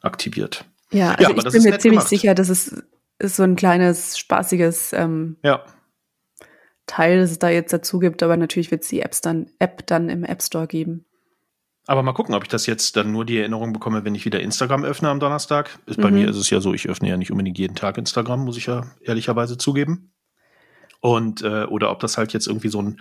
aktiviert. 0.00 0.64
Ja, 0.92 1.10
also 1.10 1.22
ja, 1.22 1.36
ich 1.36 1.52
bin 1.52 1.62
mir 1.62 1.78
ziemlich 1.78 1.82
gemacht. 1.82 2.08
sicher, 2.08 2.34
dass 2.34 2.48
es 2.48 2.82
ist 3.20 3.36
so 3.36 3.42
ein 3.42 3.56
kleines, 3.56 4.18
spaßiges 4.18 4.92
ähm, 4.94 5.36
ja. 5.44 5.64
Teil, 6.86 7.20
das 7.20 7.30
es 7.30 7.38
da 7.38 7.48
jetzt 7.48 7.72
dazu 7.72 7.98
gibt, 7.98 8.22
aber 8.22 8.36
natürlich 8.36 8.70
wird 8.70 8.82
es 8.82 8.88
die 8.88 9.00
Apps 9.00 9.20
dann, 9.20 9.50
App 9.58 9.86
dann 9.86 10.08
im 10.08 10.24
App 10.24 10.42
Store 10.42 10.66
geben. 10.66 11.04
Aber 11.86 12.02
mal 12.02 12.12
gucken, 12.12 12.34
ob 12.34 12.42
ich 12.42 12.48
das 12.48 12.66
jetzt 12.66 12.96
dann 12.96 13.12
nur 13.12 13.24
die 13.24 13.38
Erinnerung 13.38 13.72
bekomme, 13.72 14.04
wenn 14.04 14.14
ich 14.14 14.24
wieder 14.24 14.40
Instagram 14.40 14.84
öffne 14.84 15.08
am 15.08 15.20
Donnerstag. 15.20 15.78
Ist, 15.86 15.98
mhm. 15.98 16.02
Bei 16.02 16.10
mir 16.10 16.28
ist 16.28 16.36
es 16.36 16.50
ja 16.50 16.60
so, 16.60 16.74
ich 16.74 16.88
öffne 16.88 17.08
ja 17.08 17.16
nicht 17.16 17.30
unbedingt 17.30 17.58
jeden 17.58 17.74
Tag 17.74 17.98
Instagram, 17.98 18.44
muss 18.44 18.56
ich 18.56 18.66
ja 18.66 18.86
ehrlicherweise 19.02 19.56
zugeben. 19.58 20.12
Und 21.00 21.42
äh, 21.42 21.64
oder 21.64 21.90
ob 21.90 22.00
das 22.00 22.18
halt 22.18 22.32
jetzt 22.32 22.46
irgendwie 22.46 22.68
so 22.68 22.82
ein, 22.82 23.00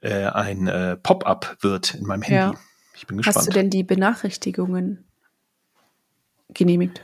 äh, 0.00 0.26
ein 0.26 0.66
äh, 0.66 0.96
Pop-up 0.96 1.56
wird 1.60 1.94
in 1.94 2.06
meinem 2.06 2.22
Handy. 2.22 2.56
Ja. 2.56 2.60
Ich 2.94 3.06
bin 3.06 3.16
gespannt. 3.16 3.36
Hast 3.36 3.48
du 3.48 3.52
denn 3.52 3.70
die 3.70 3.82
Benachrichtigungen 3.82 5.10
genehmigt? 6.48 7.02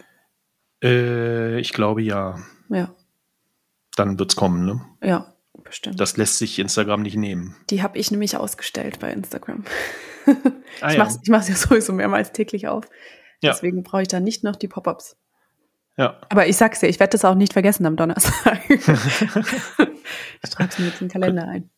Äh, 0.83 1.59
ich 1.61 1.73
glaube 1.73 2.02
ja. 2.02 2.38
Ja. 2.68 2.95
Dann 3.97 4.18
wird's 4.18 4.37
kommen, 4.37 4.64
ne? 4.66 4.85
Ja, 5.02 5.35
bestimmt. 5.62 5.99
Das 6.00 6.16
lässt 6.16 6.38
sich 6.38 6.59
Instagram 6.59 7.02
nicht 7.02 7.16
nehmen. 7.16 7.56
Die 7.71 7.83
habe 7.83 7.99
ich 7.99 8.11
nämlich 8.11 8.37
ausgestellt 8.37 8.99
bei 8.99 9.11
Instagram. 9.12 9.64
ah, 10.80 10.92
ich 10.92 10.99
mache 10.99 11.18
es 11.23 11.26
ja. 11.26 11.38
ja 11.38 11.54
sowieso 11.54 11.92
mehrmals 11.92 12.33
täglich 12.33 12.68
auf. 12.68 12.85
Ja. 13.42 13.52
Deswegen 13.52 13.83
brauche 13.83 14.02
ich 14.02 14.09
da 14.09 14.21
nicht 14.21 14.45
noch 14.45 14.56
die 14.56 14.68
Pop-ups. 14.68 15.16
Ja. 15.97 16.21
Aber 16.28 16.47
ich 16.47 16.56
sag's 16.56 16.80
dir, 16.80 16.88
ich 16.88 17.00
werde 17.00 17.12
das 17.12 17.25
auch 17.25 17.35
nicht 17.35 17.54
vergessen 17.54 17.87
am 17.87 17.97
Donnerstag. 17.97 18.61
ich 18.68 18.85
trage 18.85 20.68
es 20.68 20.78
mir 20.78 20.87
jetzt 20.87 21.00
in 21.00 21.09
den 21.09 21.12
Kalender 21.12 21.49
ein. 21.49 21.71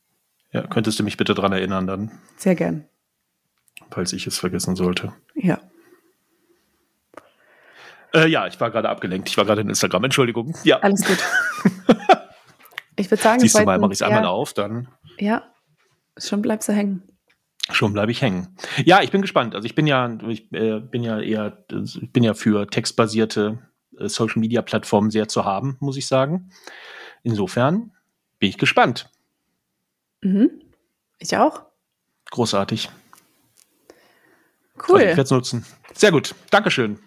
Ja, 0.52 0.66
könntest 0.66 0.98
du 0.98 1.04
mich 1.04 1.16
bitte 1.16 1.34
dran 1.34 1.52
erinnern 1.52 1.86
dann? 1.86 2.18
Sehr 2.36 2.54
gern. 2.54 2.86
Falls 3.90 4.12
ich 4.12 4.26
es 4.26 4.38
vergessen 4.38 4.74
sollte. 4.76 5.12
Ja. 5.34 5.60
Äh, 8.14 8.28
ja, 8.28 8.46
ich 8.46 8.58
war 8.60 8.70
gerade 8.70 8.88
abgelenkt. 8.88 9.28
Ich 9.28 9.36
war 9.36 9.44
gerade 9.44 9.60
in 9.60 9.68
Instagram. 9.68 10.04
Entschuldigung. 10.04 10.54
Ja. 10.64 10.78
Alles 10.80 11.04
gut. 11.04 11.18
Ich 12.98 13.10
würde 13.10 13.22
sagen, 13.22 13.40
Siehst 13.40 13.56
du 13.56 13.62
mal, 13.62 13.78
mache 13.78 13.92
ich 13.92 13.98
es 13.98 14.02
einmal 14.02 14.24
auf, 14.24 14.52
dann. 14.54 14.88
Ja, 15.18 15.44
schon 16.16 16.42
bleibst 16.42 16.68
du 16.68 16.72
hängen. 16.72 17.04
Schon 17.70 17.92
bleibe 17.92 18.10
ich 18.10 18.22
hängen. 18.22 18.56
Ja, 18.84 19.02
ich 19.02 19.10
bin 19.10 19.22
gespannt. 19.22 19.54
Also 19.54 19.66
ich 19.66 19.74
bin 19.74 19.86
ja, 19.86 20.18
ich 20.26 20.50
äh, 20.52 20.80
bin 20.80 21.04
ja 21.04 21.20
eher, 21.20 21.64
ich 21.70 22.12
bin 22.12 22.24
ja 22.24 22.34
für 22.34 22.66
textbasierte 22.66 23.58
äh, 23.98 24.08
Social 24.08 24.40
Media 24.40 24.62
Plattformen 24.62 25.10
sehr 25.10 25.28
zu 25.28 25.44
haben, 25.44 25.76
muss 25.80 25.96
ich 25.96 26.06
sagen. 26.08 26.50
Insofern 27.22 27.92
bin 28.38 28.48
ich 28.48 28.58
gespannt. 28.58 29.10
Mhm. 30.22 30.50
Ich 31.18 31.36
auch. 31.36 31.62
Großartig. 32.30 32.90
Cool. 34.88 34.96
Also 34.96 34.96
ich 34.96 35.08
werde 35.08 35.22
es 35.22 35.30
nutzen. 35.30 35.66
Sehr 35.94 36.10
gut. 36.10 36.34
Dankeschön. 36.50 36.98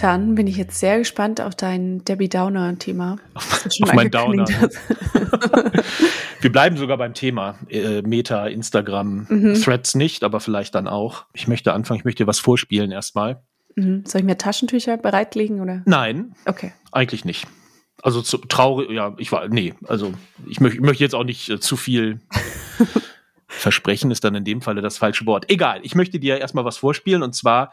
Dann 0.00 0.34
bin 0.34 0.46
ich 0.46 0.56
jetzt 0.56 0.80
sehr 0.80 0.98
gespannt 0.98 1.42
auf 1.42 1.54
dein 1.54 2.02
Debbie 2.04 2.30
Downer-Thema. 2.30 3.18
Auf, 3.34 3.66
auf 3.82 3.92
mein 3.92 4.10
Downer. 4.10 4.46
Wir 6.40 6.50
bleiben 6.50 6.78
sogar 6.78 6.96
beim 6.96 7.12
Thema 7.12 7.58
äh, 7.68 8.00
Meta, 8.00 8.46
Instagram, 8.46 9.26
mhm. 9.28 9.60
Threads 9.60 9.94
nicht, 9.94 10.24
aber 10.24 10.40
vielleicht 10.40 10.74
dann 10.74 10.88
auch. 10.88 11.26
Ich 11.34 11.48
möchte 11.48 11.74
anfangen, 11.74 11.98
ich 12.00 12.04
möchte 12.04 12.24
dir 12.24 12.26
was 12.26 12.38
vorspielen 12.38 12.90
erstmal. 12.90 13.42
Mhm. 13.76 14.04
Soll 14.06 14.22
ich 14.22 14.26
mir 14.26 14.38
Taschentücher 14.38 14.96
bereitlegen 14.96 15.60
oder? 15.60 15.82
Nein. 15.84 16.34
Okay. 16.46 16.72
Eigentlich 16.92 17.26
nicht. 17.26 17.46
Also 18.02 18.22
zu, 18.22 18.38
traurig, 18.38 18.90
ja, 18.90 19.14
ich 19.18 19.30
war, 19.32 19.48
nee, 19.48 19.74
also 19.86 20.14
ich, 20.48 20.60
möch, 20.60 20.76
ich 20.76 20.80
möchte 20.80 21.04
jetzt 21.04 21.14
auch 21.14 21.24
nicht 21.24 21.50
äh, 21.50 21.60
zu 21.60 21.76
viel 21.76 22.20
versprechen, 23.46 24.10
ist 24.10 24.24
dann 24.24 24.34
in 24.34 24.44
dem 24.44 24.62
Falle 24.62 24.80
das 24.80 24.96
falsche 24.96 25.26
Wort. 25.26 25.50
Egal, 25.50 25.80
ich 25.82 25.94
möchte 25.94 26.18
dir 26.18 26.38
erstmal 26.38 26.64
was 26.64 26.78
vorspielen 26.78 27.22
und 27.22 27.34
zwar 27.34 27.72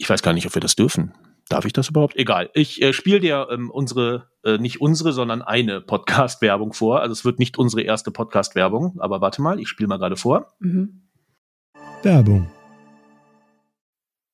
ich 0.00 0.08
weiß 0.08 0.22
gar 0.22 0.32
nicht, 0.32 0.46
ob 0.46 0.54
wir 0.54 0.60
das 0.60 0.76
dürfen. 0.76 1.12
Darf 1.50 1.66
ich 1.66 1.72
das 1.72 1.90
überhaupt? 1.90 2.16
Egal. 2.16 2.48
Ich 2.54 2.80
äh, 2.80 2.92
spiele 2.92 3.20
dir 3.20 3.48
ähm, 3.50 3.70
unsere, 3.70 4.30
äh, 4.44 4.56
nicht 4.56 4.80
unsere, 4.80 5.12
sondern 5.12 5.42
eine 5.42 5.80
Podcast-Werbung 5.80 6.72
vor. 6.72 7.00
Also 7.00 7.12
es 7.12 7.24
wird 7.24 7.38
nicht 7.38 7.58
unsere 7.58 7.82
erste 7.82 8.10
Podcast-Werbung, 8.10 8.98
aber 9.00 9.20
warte 9.20 9.42
mal, 9.42 9.60
ich 9.60 9.68
spiele 9.68 9.88
mal 9.88 9.98
gerade 9.98 10.16
vor. 10.16 10.54
Mhm. 10.60 11.08
Werbung. 12.02 12.50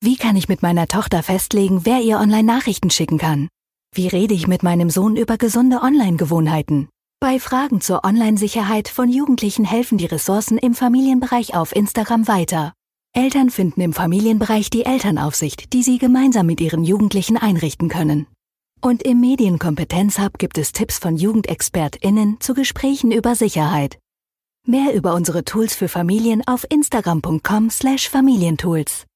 Wie 0.01 0.17
kann 0.17 0.37
ich 0.37 0.49
mit 0.49 0.63
meiner 0.63 0.87
Tochter 0.87 1.23
festlegen, 1.23 1.85
wer 1.85 2.01
ihr 2.01 2.19
Online-Nachrichten 2.19 2.91
schicken 2.91 3.19
kann? 3.19 3.49
Wie 3.93 4.07
rede 4.07 4.35
ich 4.35 4.47
mit 4.47 4.63
meinem 4.63 4.91
Sohn 4.91 5.17
über 5.17 5.37
gesunde 5.37 5.81
Online-Gewohnheiten? 5.83 6.89
Bei 7.19 7.41
Fragen 7.41 7.81
zur 7.81 8.05
Online-Sicherheit 8.05 8.89
von 8.89 9.09
Jugendlichen 9.09 9.65
helfen 9.65 9.99
die 9.99 10.07
Ressourcen 10.07 10.59
im 10.59 10.75
Familienbereich 10.75 11.57
auf 11.57 11.75
Instagram 11.75 12.29
weiter. 12.29 12.76
Eltern 13.17 13.49
finden 13.49 13.81
im 13.81 13.95
Familienbereich 13.95 14.69
die 14.69 14.85
Elternaufsicht, 14.85 15.73
die 15.73 15.83
sie 15.83 15.97
gemeinsam 15.97 16.45
mit 16.45 16.61
ihren 16.61 16.85
Jugendlichen 16.85 17.39
einrichten 17.39 17.89
können. 17.89 18.27
Und 18.83 19.03
im 19.05 19.23
Medienkompetenz-Hub 19.23 20.39
gibt 20.39 20.59
es 20.59 20.73
Tipps 20.73 20.99
von 20.99 21.17
JugendexpertInnen 21.17 22.41
zu 22.41 22.53
Gesprächen 22.53 23.13
über 23.13 23.35
Sicherheit. 23.35 23.99
Mehr 24.67 24.93
über 24.93 25.15
unsere 25.15 25.45
Tools 25.45 25.75
für 25.75 25.89
Familien 25.89 26.43
auf 26.47 26.67
instagram.com 26.69 27.71
slash 27.71 28.11
familientools. 28.11 29.07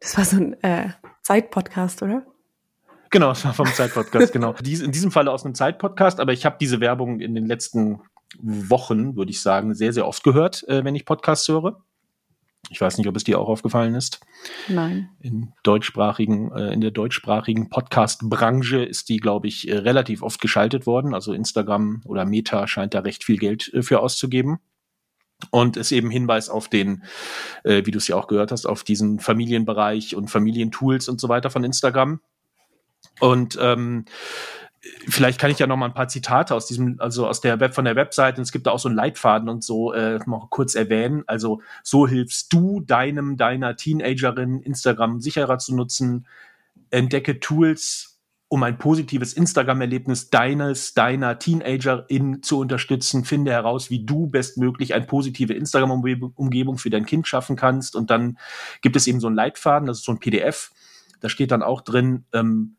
Das 0.00 0.16
war 0.16 0.24
so 0.24 0.36
ein 0.36 0.62
äh, 0.62 0.88
Zeitpodcast, 1.20 2.00
oder? 2.00 2.24
Genau, 3.10 3.28
das 3.28 3.44
war 3.44 3.52
vom 3.52 3.66
Zeitpodcast, 3.66 4.32
genau. 4.32 4.54
Dies, 4.54 4.80
in 4.80 4.90
diesem 4.90 5.10
Falle 5.10 5.30
aus 5.30 5.44
einem 5.44 5.54
Zeitpodcast, 5.54 6.18
aber 6.18 6.32
ich 6.32 6.46
habe 6.46 6.56
diese 6.58 6.80
Werbung 6.80 7.20
in 7.20 7.34
den 7.34 7.44
letzten 7.44 8.00
Wochen, 8.40 9.16
würde 9.16 9.30
ich 9.30 9.40
sagen, 9.40 9.74
sehr, 9.74 9.92
sehr 9.92 10.06
oft 10.06 10.24
gehört, 10.24 10.66
äh, 10.68 10.84
wenn 10.84 10.94
ich 10.94 11.04
Podcasts 11.04 11.48
höre. 11.48 11.82
Ich 12.70 12.80
weiß 12.80 12.98
nicht, 12.98 13.06
ob 13.08 13.16
es 13.16 13.24
dir 13.24 13.38
auch 13.38 13.48
aufgefallen 13.48 13.94
ist. 13.94 14.20
Nein. 14.68 15.10
In 15.20 15.52
deutschsprachigen, 15.62 16.50
äh, 16.52 16.72
in 16.72 16.80
der 16.80 16.90
deutschsprachigen 16.90 17.68
Podcast-Branche 17.68 18.82
ist 18.82 19.08
die, 19.08 19.18
glaube 19.18 19.48
ich, 19.48 19.68
äh, 19.68 19.76
relativ 19.76 20.22
oft 20.22 20.40
geschaltet 20.40 20.86
worden. 20.86 21.14
Also 21.14 21.32
Instagram 21.32 22.02
oder 22.06 22.24
Meta 22.24 22.66
scheint 22.66 22.94
da 22.94 23.00
recht 23.00 23.24
viel 23.24 23.38
Geld 23.38 23.72
äh, 23.74 23.82
für 23.82 24.00
auszugeben. 24.00 24.60
Und 25.50 25.76
ist 25.76 25.92
eben 25.92 26.10
Hinweis 26.10 26.48
auf 26.48 26.68
den, 26.68 27.02
äh, 27.64 27.84
wie 27.84 27.90
du 27.90 27.98
es 27.98 28.08
ja 28.08 28.16
auch 28.16 28.28
gehört 28.28 28.50
hast, 28.50 28.66
auf 28.66 28.82
diesen 28.82 29.18
Familienbereich 29.18 30.16
und 30.16 30.30
Familientools 30.30 31.08
und 31.08 31.20
so 31.20 31.28
weiter 31.28 31.50
von 31.50 31.64
Instagram. 31.64 32.20
Und 33.20 33.58
ähm, 33.60 34.06
vielleicht 35.08 35.40
kann 35.40 35.50
ich 35.50 35.58
ja 35.58 35.66
noch 35.66 35.76
mal 35.76 35.86
ein 35.86 35.94
paar 35.94 36.08
Zitate 36.08 36.54
aus 36.54 36.66
diesem, 36.66 36.96
also 36.98 37.26
aus 37.26 37.40
der 37.40 37.60
Web 37.60 37.74
von 37.74 37.84
der 37.84 37.96
Webseite. 37.96 38.40
Es 38.42 38.52
gibt 38.52 38.66
da 38.66 38.70
auch 38.72 38.78
so 38.78 38.88
einen 38.88 38.96
Leitfaden 38.96 39.48
und 39.48 39.64
so 39.64 39.92
äh, 39.92 40.18
noch 40.26 40.50
kurz 40.50 40.74
erwähnen. 40.74 41.24
Also 41.26 41.62
so 41.82 42.06
hilfst 42.06 42.52
du 42.52 42.80
deinem 42.80 43.36
deiner 43.36 43.76
Teenagerin 43.76 44.60
Instagram 44.60 45.20
sicherer 45.20 45.58
zu 45.58 45.74
nutzen. 45.74 46.26
Entdecke 46.90 47.40
Tools, 47.40 48.20
um 48.48 48.62
ein 48.62 48.78
positives 48.78 49.32
Instagram-Erlebnis 49.32 50.30
deines, 50.30 50.94
deiner 50.94 51.38
Teenagerin 51.38 52.42
zu 52.42 52.58
unterstützen. 52.58 53.24
Finde 53.24 53.52
heraus, 53.52 53.90
wie 53.90 54.04
du 54.04 54.26
bestmöglich 54.26 54.94
eine 54.94 55.06
positive 55.06 55.54
Instagram-Umgebung 55.54 56.78
für 56.78 56.90
dein 56.90 57.06
Kind 57.06 57.26
schaffen 57.26 57.56
kannst. 57.56 57.96
Und 57.96 58.10
dann 58.10 58.38
gibt 58.80 58.96
es 58.96 59.06
eben 59.06 59.20
so 59.20 59.26
einen 59.26 59.36
Leitfaden, 59.36 59.86
das 59.86 59.98
ist 59.98 60.04
so 60.04 60.12
ein 60.12 60.20
PDF. 60.20 60.70
Da 61.20 61.28
steht 61.28 61.50
dann 61.50 61.62
auch 61.62 61.80
drin, 61.80 62.24
ähm, 62.32 62.76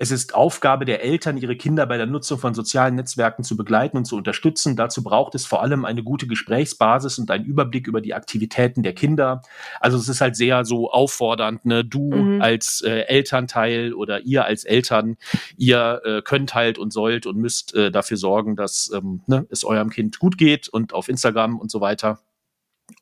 es 0.00 0.12
ist 0.12 0.32
Aufgabe 0.32 0.84
der 0.84 1.02
Eltern, 1.02 1.36
ihre 1.36 1.56
Kinder 1.56 1.84
bei 1.84 1.96
der 1.96 2.06
Nutzung 2.06 2.38
von 2.38 2.54
sozialen 2.54 2.94
Netzwerken 2.94 3.42
zu 3.42 3.56
begleiten 3.56 3.96
und 3.96 4.04
zu 4.04 4.16
unterstützen. 4.16 4.76
Dazu 4.76 5.02
braucht 5.02 5.34
es 5.34 5.44
vor 5.44 5.60
allem 5.60 5.84
eine 5.84 6.04
gute 6.04 6.28
Gesprächsbasis 6.28 7.18
und 7.18 7.32
einen 7.32 7.44
Überblick 7.44 7.88
über 7.88 8.00
die 8.00 8.14
Aktivitäten 8.14 8.84
der 8.84 8.94
Kinder. 8.94 9.42
Also 9.80 9.98
es 9.98 10.08
ist 10.08 10.20
halt 10.20 10.36
sehr 10.36 10.64
so 10.64 10.92
auffordernd, 10.92 11.64
ne? 11.64 11.84
Du 11.84 12.14
mhm. 12.14 12.40
als 12.40 12.80
äh, 12.82 13.00
Elternteil 13.08 13.92
oder 13.92 14.20
ihr 14.20 14.44
als 14.44 14.62
Eltern, 14.62 15.16
ihr 15.56 16.00
äh, 16.04 16.22
könnt 16.22 16.54
halt 16.54 16.78
und 16.78 16.92
sollt 16.92 17.26
und 17.26 17.36
müsst 17.36 17.74
äh, 17.74 17.90
dafür 17.90 18.18
sorgen, 18.18 18.54
dass 18.54 18.92
ähm, 18.94 19.22
ne, 19.26 19.46
es 19.50 19.64
eurem 19.64 19.90
Kind 19.90 20.20
gut 20.20 20.38
geht 20.38 20.68
und 20.68 20.94
auf 20.94 21.08
Instagram 21.08 21.58
und 21.58 21.72
so 21.72 21.80
weiter. 21.80 22.20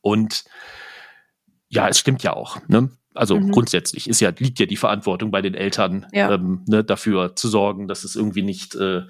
Und 0.00 0.44
ja, 1.68 1.88
es 1.88 1.98
stimmt 1.98 2.22
ja 2.22 2.32
auch. 2.32 2.58
Ne? 2.68 2.88
Also 3.16 3.38
mhm. 3.38 3.50
grundsätzlich 3.50 4.08
ist 4.08 4.20
ja, 4.20 4.32
liegt 4.38 4.58
ja 4.58 4.66
die 4.66 4.76
Verantwortung 4.76 5.30
bei 5.30 5.42
den 5.42 5.54
Eltern, 5.54 6.06
ja. 6.12 6.32
ähm, 6.32 6.62
ne, 6.66 6.84
dafür 6.84 7.34
zu 7.36 7.48
sorgen, 7.48 7.88
dass 7.88 8.04
es 8.04 8.16
irgendwie 8.16 8.42
nicht, 8.42 8.74
äh, 8.74 9.02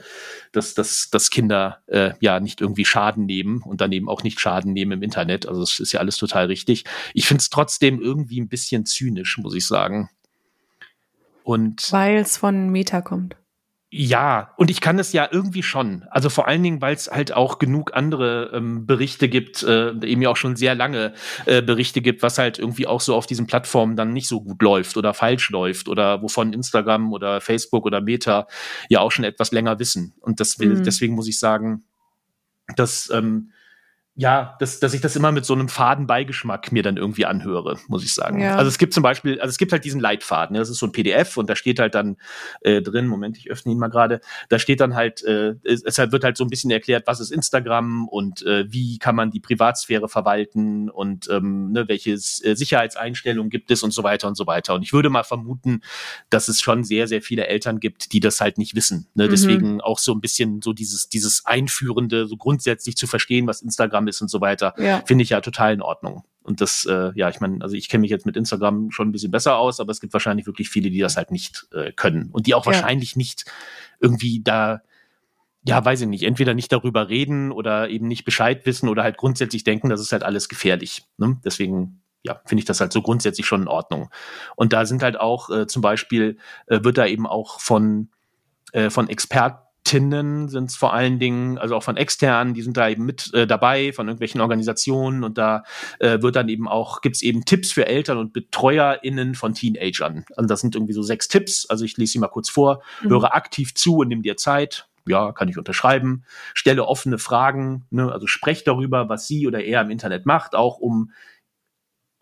dass, 0.52 0.74
dass, 0.74 1.10
dass 1.10 1.30
Kinder 1.30 1.82
äh, 1.86 2.12
ja 2.20 2.40
nicht 2.40 2.60
irgendwie 2.60 2.84
Schaden 2.84 3.26
nehmen 3.26 3.62
und 3.62 3.80
dann 3.80 3.92
eben 3.92 4.08
auch 4.08 4.22
nicht 4.22 4.40
Schaden 4.40 4.72
nehmen 4.72 4.92
im 4.92 5.02
Internet. 5.02 5.46
Also 5.46 5.60
das 5.60 5.78
ist 5.78 5.92
ja 5.92 6.00
alles 6.00 6.16
total 6.16 6.46
richtig. 6.46 6.84
Ich 7.14 7.26
finde 7.26 7.42
es 7.42 7.50
trotzdem 7.50 8.00
irgendwie 8.00 8.40
ein 8.40 8.48
bisschen 8.48 8.86
zynisch, 8.86 9.38
muss 9.38 9.54
ich 9.54 9.66
sagen. 9.66 10.08
Und 11.42 11.92
weil 11.92 12.16
es 12.16 12.36
von 12.36 12.70
Meta 12.70 13.02
kommt. 13.02 13.36
Ja, 13.98 14.52
und 14.58 14.70
ich 14.70 14.82
kann 14.82 14.98
es 14.98 15.14
ja 15.14 15.26
irgendwie 15.32 15.62
schon. 15.62 16.04
Also 16.10 16.28
vor 16.28 16.46
allen 16.46 16.62
Dingen, 16.62 16.82
weil 16.82 16.94
es 16.94 17.10
halt 17.10 17.32
auch 17.32 17.58
genug 17.58 17.94
andere 17.94 18.50
ähm, 18.52 18.84
Berichte 18.84 19.26
gibt, 19.26 19.62
äh, 19.62 19.92
eben 20.04 20.20
ja 20.20 20.28
auch 20.28 20.36
schon 20.36 20.54
sehr 20.54 20.74
lange 20.74 21.14
äh, 21.46 21.62
Berichte 21.62 22.02
gibt, 22.02 22.22
was 22.22 22.36
halt 22.36 22.58
irgendwie 22.58 22.86
auch 22.86 23.00
so 23.00 23.14
auf 23.14 23.24
diesen 23.24 23.46
Plattformen 23.46 23.96
dann 23.96 24.12
nicht 24.12 24.28
so 24.28 24.42
gut 24.42 24.60
läuft 24.60 24.98
oder 24.98 25.14
falsch 25.14 25.48
läuft 25.48 25.88
oder 25.88 26.20
wovon 26.20 26.52
Instagram 26.52 27.10
oder 27.14 27.40
Facebook 27.40 27.86
oder 27.86 28.02
Meta 28.02 28.48
ja 28.90 29.00
auch 29.00 29.12
schon 29.12 29.24
etwas 29.24 29.50
länger 29.50 29.78
wissen. 29.78 30.12
Und 30.20 30.40
das 30.40 30.58
will, 30.58 30.74
mhm. 30.74 30.84
deswegen 30.84 31.14
muss 31.14 31.26
ich 31.26 31.38
sagen, 31.38 31.84
dass 32.76 33.08
ähm, 33.08 33.52
ja, 34.18 34.56
dass, 34.60 34.80
dass 34.80 34.94
ich 34.94 35.02
das 35.02 35.14
immer 35.14 35.30
mit 35.30 35.44
so 35.44 35.52
einem 35.52 35.68
faden 35.68 36.06
Beigeschmack 36.06 36.72
mir 36.72 36.82
dann 36.82 36.96
irgendwie 36.96 37.26
anhöre, 37.26 37.78
muss 37.88 38.02
ich 38.02 38.14
sagen. 38.14 38.40
Ja. 38.40 38.56
Also 38.56 38.68
es 38.68 38.78
gibt 38.78 38.94
zum 38.94 39.02
Beispiel, 39.02 39.38
also 39.40 39.50
es 39.50 39.58
gibt 39.58 39.72
halt 39.72 39.84
diesen 39.84 40.00
Leitfaden, 40.00 40.54
ne? 40.54 40.58
das 40.58 40.70
ist 40.70 40.78
so 40.78 40.86
ein 40.86 40.92
PDF 40.92 41.36
und 41.36 41.50
da 41.50 41.54
steht 41.54 41.78
halt 41.78 41.94
dann 41.94 42.16
äh, 42.62 42.80
drin, 42.80 43.08
Moment, 43.08 43.36
ich 43.36 43.50
öffne 43.50 43.72
ihn 43.72 43.78
mal 43.78 43.88
gerade, 43.88 44.22
da 44.48 44.58
steht 44.58 44.80
dann 44.80 44.94
halt, 44.94 45.22
äh, 45.24 45.56
es, 45.64 45.82
es 45.82 45.98
wird 45.98 46.24
halt 46.24 46.38
so 46.38 46.44
ein 46.44 46.48
bisschen 46.48 46.70
erklärt, 46.70 47.06
was 47.06 47.20
ist 47.20 47.30
Instagram 47.30 48.08
und 48.08 48.42
äh, 48.46 48.64
wie 48.72 48.98
kann 48.98 49.16
man 49.16 49.30
die 49.30 49.40
Privatsphäre 49.40 50.08
verwalten 50.08 50.88
und 50.88 51.28
ähm, 51.28 51.72
ne, 51.72 51.86
welche 51.86 52.12
äh, 52.12 52.16
Sicherheitseinstellungen 52.16 53.50
gibt 53.50 53.70
es 53.70 53.82
und 53.82 53.90
so 53.90 54.02
weiter 54.02 54.28
und 54.28 54.36
so 54.36 54.46
weiter. 54.46 54.74
Und 54.74 54.82
ich 54.82 54.94
würde 54.94 55.10
mal 55.10 55.24
vermuten, 55.24 55.82
dass 56.30 56.48
es 56.48 56.62
schon 56.62 56.84
sehr, 56.84 57.06
sehr 57.06 57.20
viele 57.20 57.48
Eltern 57.48 57.80
gibt, 57.80 58.14
die 58.14 58.20
das 58.20 58.40
halt 58.40 58.56
nicht 58.56 58.74
wissen. 58.74 59.08
Ne? 59.14 59.26
Mhm. 59.26 59.30
Deswegen 59.30 59.80
auch 59.82 59.98
so 59.98 60.14
ein 60.14 60.22
bisschen 60.22 60.62
so 60.62 60.72
dieses, 60.72 61.10
dieses 61.10 61.44
Einführende, 61.44 62.26
so 62.26 62.38
grundsätzlich 62.38 62.96
zu 62.96 63.06
verstehen, 63.06 63.46
was 63.46 63.60
Instagram 63.60 64.05
ist 64.08 64.20
und 64.22 64.28
so 64.28 64.40
weiter, 64.40 64.74
Ja. 64.78 65.02
finde 65.06 65.22
ich 65.24 65.30
ja 65.30 65.40
total 65.40 65.72
in 65.74 65.82
Ordnung. 65.82 66.24
Und 66.42 66.60
das, 66.60 66.84
äh, 66.86 67.10
ja, 67.16 67.28
ich 67.28 67.40
meine, 67.40 67.60
also 67.62 67.74
ich 67.74 67.88
kenne 67.88 68.02
mich 68.02 68.10
jetzt 68.10 68.24
mit 68.24 68.36
Instagram 68.36 68.90
schon 68.92 69.08
ein 69.08 69.12
bisschen 69.12 69.32
besser 69.32 69.56
aus, 69.58 69.80
aber 69.80 69.90
es 69.90 70.00
gibt 70.00 70.12
wahrscheinlich 70.12 70.46
wirklich 70.46 70.68
viele, 70.68 70.90
die 70.90 71.00
das 71.00 71.16
halt 71.16 71.32
nicht 71.32 71.66
äh, 71.72 71.90
können 71.92 72.30
und 72.30 72.46
die 72.46 72.54
auch 72.54 72.64
Ja. 72.64 72.72
wahrscheinlich 72.72 73.16
nicht 73.16 73.44
irgendwie 74.00 74.40
da, 74.44 74.80
ja, 75.66 75.84
weiß 75.84 76.02
ich 76.02 76.06
nicht, 76.06 76.22
entweder 76.22 76.54
nicht 76.54 76.70
darüber 76.70 77.08
reden 77.08 77.50
oder 77.50 77.88
eben 77.88 78.06
nicht 78.06 78.24
Bescheid 78.24 78.64
wissen 78.64 78.88
oder 78.88 79.02
halt 79.02 79.16
grundsätzlich 79.16 79.64
denken, 79.64 79.88
das 79.88 80.00
ist 80.00 80.12
halt 80.12 80.22
alles 80.22 80.48
gefährlich. 80.48 81.02
Ne? 81.18 81.38
Deswegen, 81.44 82.00
ja, 82.22 82.40
finde 82.44 82.60
ich 82.60 82.64
das 82.66 82.80
halt 82.80 82.92
so 82.92 83.02
grundsätzlich 83.02 83.46
schon 83.46 83.62
in 83.62 83.68
Ordnung. 83.68 84.10
Und 84.54 84.72
da 84.72 84.86
sind 84.86 85.02
halt 85.02 85.18
auch 85.18 85.50
äh, 85.50 85.66
zum 85.66 85.82
Beispiel, 85.82 86.38
äh, 86.68 86.84
wird 86.84 86.98
da 86.98 87.06
eben 87.06 87.26
auch 87.26 87.58
von, 87.60 88.10
äh, 88.72 88.90
von 88.90 89.08
Expertinnen 89.86 90.48
sind 90.48 90.70
es 90.70 90.76
vor 90.76 90.94
allen 90.94 91.20
Dingen, 91.20 91.58
also 91.58 91.76
auch 91.76 91.82
von 91.82 91.96
externen, 91.96 92.54
die 92.54 92.62
sind 92.62 92.76
da 92.76 92.88
eben 92.88 93.04
mit 93.06 93.32
äh, 93.34 93.46
dabei, 93.46 93.92
von 93.92 94.08
irgendwelchen 94.08 94.40
Organisationen 94.40 95.22
und 95.22 95.38
da 95.38 95.62
äh, 96.00 96.20
wird 96.22 96.34
dann 96.34 96.48
eben 96.48 96.66
auch, 96.66 97.02
gibt 97.02 97.14
es 97.14 97.22
eben 97.22 97.44
Tipps 97.44 97.70
für 97.70 97.86
Eltern 97.86 98.18
und 98.18 98.32
BetreuerInnen 98.32 99.36
von 99.36 99.54
Teenagern. 99.54 100.24
Also 100.34 100.48
das 100.48 100.60
sind 100.60 100.74
irgendwie 100.74 100.92
so 100.92 101.02
sechs 101.02 101.28
Tipps, 101.28 101.66
also 101.70 101.84
ich 101.84 101.96
lese 101.98 102.12
sie 102.14 102.18
mal 102.18 102.26
kurz 102.26 102.48
vor, 102.48 102.82
Mhm. 103.02 103.10
höre 103.10 103.34
aktiv 103.34 103.74
zu 103.74 103.98
und 103.98 104.08
nimm 104.08 104.22
dir 104.22 104.36
Zeit. 104.36 104.88
Ja, 105.08 105.30
kann 105.30 105.48
ich 105.48 105.56
unterschreiben. 105.56 106.24
Stelle 106.52 106.84
offene 106.84 107.18
Fragen, 107.18 107.84
ne? 107.90 108.10
also 108.10 108.26
sprech 108.26 108.64
darüber, 108.64 109.08
was 109.08 109.28
sie 109.28 109.46
oder 109.46 109.62
er 109.62 109.82
im 109.82 109.90
Internet 109.90 110.26
macht, 110.26 110.56
auch 110.56 110.78
um 110.78 111.12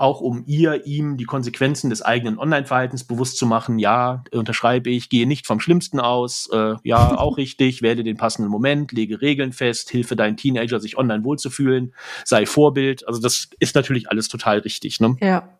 auch 0.05 0.21
um 0.21 0.45
ihr, 0.47 0.85
ihm 0.85 1.17
die 1.17 1.25
Konsequenzen 1.25 1.89
des 1.89 2.03
eigenen 2.03 2.39
Online-Verhaltens 2.39 3.05
bewusst 3.05 3.39
zu 3.39 3.47
machen. 3.47 3.79
Ja, 3.79 4.23
unterschreibe 4.33 4.91
ich, 4.91 5.09
gehe 5.09 5.27
nicht 5.27 5.47
vom 5.47 5.61
Schlimmsten 5.61 5.99
aus. 5.99 6.51
Äh, 6.53 6.75
ja, 6.85 7.17
auch 7.19 7.39
richtig, 7.39 7.81
wähle 7.81 8.05
den 8.05 8.19
passenden 8.19 8.51
Moment, 8.51 8.93
lege 8.93 9.23
Regeln 9.23 9.53
fest, 9.53 9.89
hilfe 9.89 10.15
deinen 10.15 10.37
Teenager, 10.37 10.79
sich 10.79 10.99
online 10.99 11.25
wohlzufühlen, 11.25 11.95
sei 12.25 12.45
Vorbild. 12.45 13.09
Also 13.09 13.19
das 13.19 13.49
ist 13.59 13.75
natürlich 13.75 14.11
alles 14.11 14.29
total 14.29 14.59
richtig. 14.59 15.01
Ne? 15.01 15.17
Ja. 15.23 15.59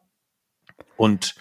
und 0.99 1.35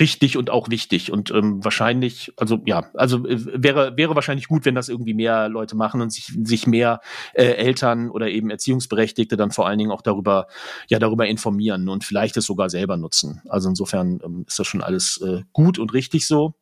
richtig 0.00 0.36
und 0.36 0.50
auch 0.50 0.70
wichtig 0.70 1.12
und 1.12 1.30
ähm, 1.30 1.62
wahrscheinlich, 1.64 2.32
also 2.36 2.60
ja, 2.64 2.90
also 2.94 3.26
äh, 3.26 3.62
wäre 3.62 3.96
wäre 3.96 4.14
wahrscheinlich 4.14 4.48
gut, 4.48 4.64
wenn 4.64 4.74
das 4.74 4.88
irgendwie 4.88 5.14
mehr 5.14 5.48
Leute 5.48 5.76
machen 5.76 6.00
und 6.00 6.10
sich 6.12 6.32
sich 6.42 6.66
mehr 6.66 7.00
äh, 7.34 7.44
Eltern 7.44 8.10
oder 8.10 8.28
eben 8.28 8.50
Erziehungsberechtigte 8.50 9.36
dann 9.36 9.50
vor 9.52 9.66
allen 9.68 9.78
Dingen 9.78 9.90
auch 9.92 10.02
darüber 10.02 10.46
ja 10.88 10.98
darüber 10.98 11.26
informieren 11.26 11.88
und 11.88 12.04
vielleicht 12.04 12.36
es 12.36 12.46
sogar 12.46 12.70
selber 12.70 12.96
nutzen. 12.96 13.42
Also 13.48 13.68
insofern 13.68 14.20
ähm, 14.24 14.44
ist 14.48 14.58
das 14.58 14.66
schon 14.66 14.82
alles 14.82 15.20
äh, 15.20 15.42
gut 15.52 15.78
und 15.78 15.92
richtig 15.92 16.26
so. 16.26 16.54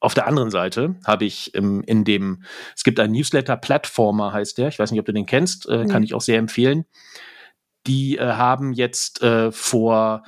Auf 0.00 0.14
der 0.14 0.26
anderen 0.26 0.50
Seite 0.50 0.94
habe 1.04 1.26
ich 1.26 1.54
ähm, 1.54 1.82
in 1.86 2.04
dem, 2.04 2.44
es 2.74 2.82
gibt 2.82 2.98
einen 2.98 3.12
Newsletter, 3.12 3.56
Platformer 3.58 4.32
heißt 4.32 4.56
der, 4.56 4.68
ich 4.68 4.78
weiß 4.78 4.90
nicht, 4.90 5.00
ob 5.00 5.06
du 5.06 5.12
den 5.12 5.26
kennst, 5.26 5.68
äh, 5.68 5.84
kann 5.86 6.00
Nee. 6.00 6.06
ich 6.06 6.14
auch 6.14 6.22
sehr 6.22 6.38
empfehlen. 6.38 6.86
Die 7.86 8.16
äh, 8.16 8.32
haben 8.32 8.72
jetzt 8.72 9.22
äh, 9.22 9.52
vor 9.52 10.22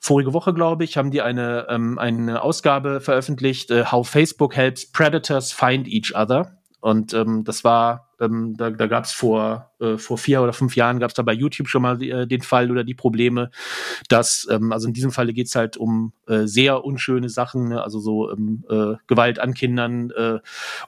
vorige 0.00 0.32
Woche, 0.32 0.52
glaube 0.54 0.82
ich, 0.82 0.96
haben 0.96 1.10
die 1.10 1.22
eine, 1.22 1.66
ähm, 1.68 1.98
eine 1.98 2.42
Ausgabe 2.42 3.00
veröffentlicht, 3.00 3.70
äh, 3.70 3.84
How 3.84 4.08
Facebook 4.08 4.56
Helps 4.56 4.90
Predators 4.90 5.52
Find 5.52 5.86
Each 5.86 6.14
Other. 6.16 6.56
Und 6.80 7.12
ähm, 7.12 7.44
das 7.44 7.62
war, 7.62 8.08
ähm, 8.20 8.56
da, 8.56 8.70
da 8.70 8.86
gab 8.86 9.04
es 9.04 9.12
vor, 9.12 9.70
äh, 9.80 9.98
vor 9.98 10.16
vier 10.16 10.40
oder 10.40 10.54
fünf 10.54 10.76
Jahren, 10.76 10.98
gab 10.98 11.10
es 11.10 11.14
da 11.14 11.22
bei 11.22 11.34
YouTube 11.34 11.68
schon 11.68 11.82
mal 11.82 12.02
äh, 12.02 12.26
den 12.26 12.40
Fall 12.40 12.70
oder 12.70 12.84
die 12.84 12.94
Probleme, 12.94 13.50
dass, 14.08 14.48
ähm, 14.50 14.72
also 14.72 14.88
in 14.88 14.94
diesem 14.94 15.10
Falle 15.10 15.34
geht 15.34 15.48
es 15.48 15.54
halt 15.54 15.76
um 15.76 16.14
äh, 16.26 16.46
sehr 16.46 16.82
unschöne 16.82 17.28
Sachen, 17.28 17.68
ne? 17.68 17.82
also 17.82 18.00
so 18.00 18.32
ähm, 18.32 18.64
äh, 18.70 18.94
Gewalt 19.08 19.38
an 19.38 19.52
Kindern 19.52 20.10
äh, 20.12 20.38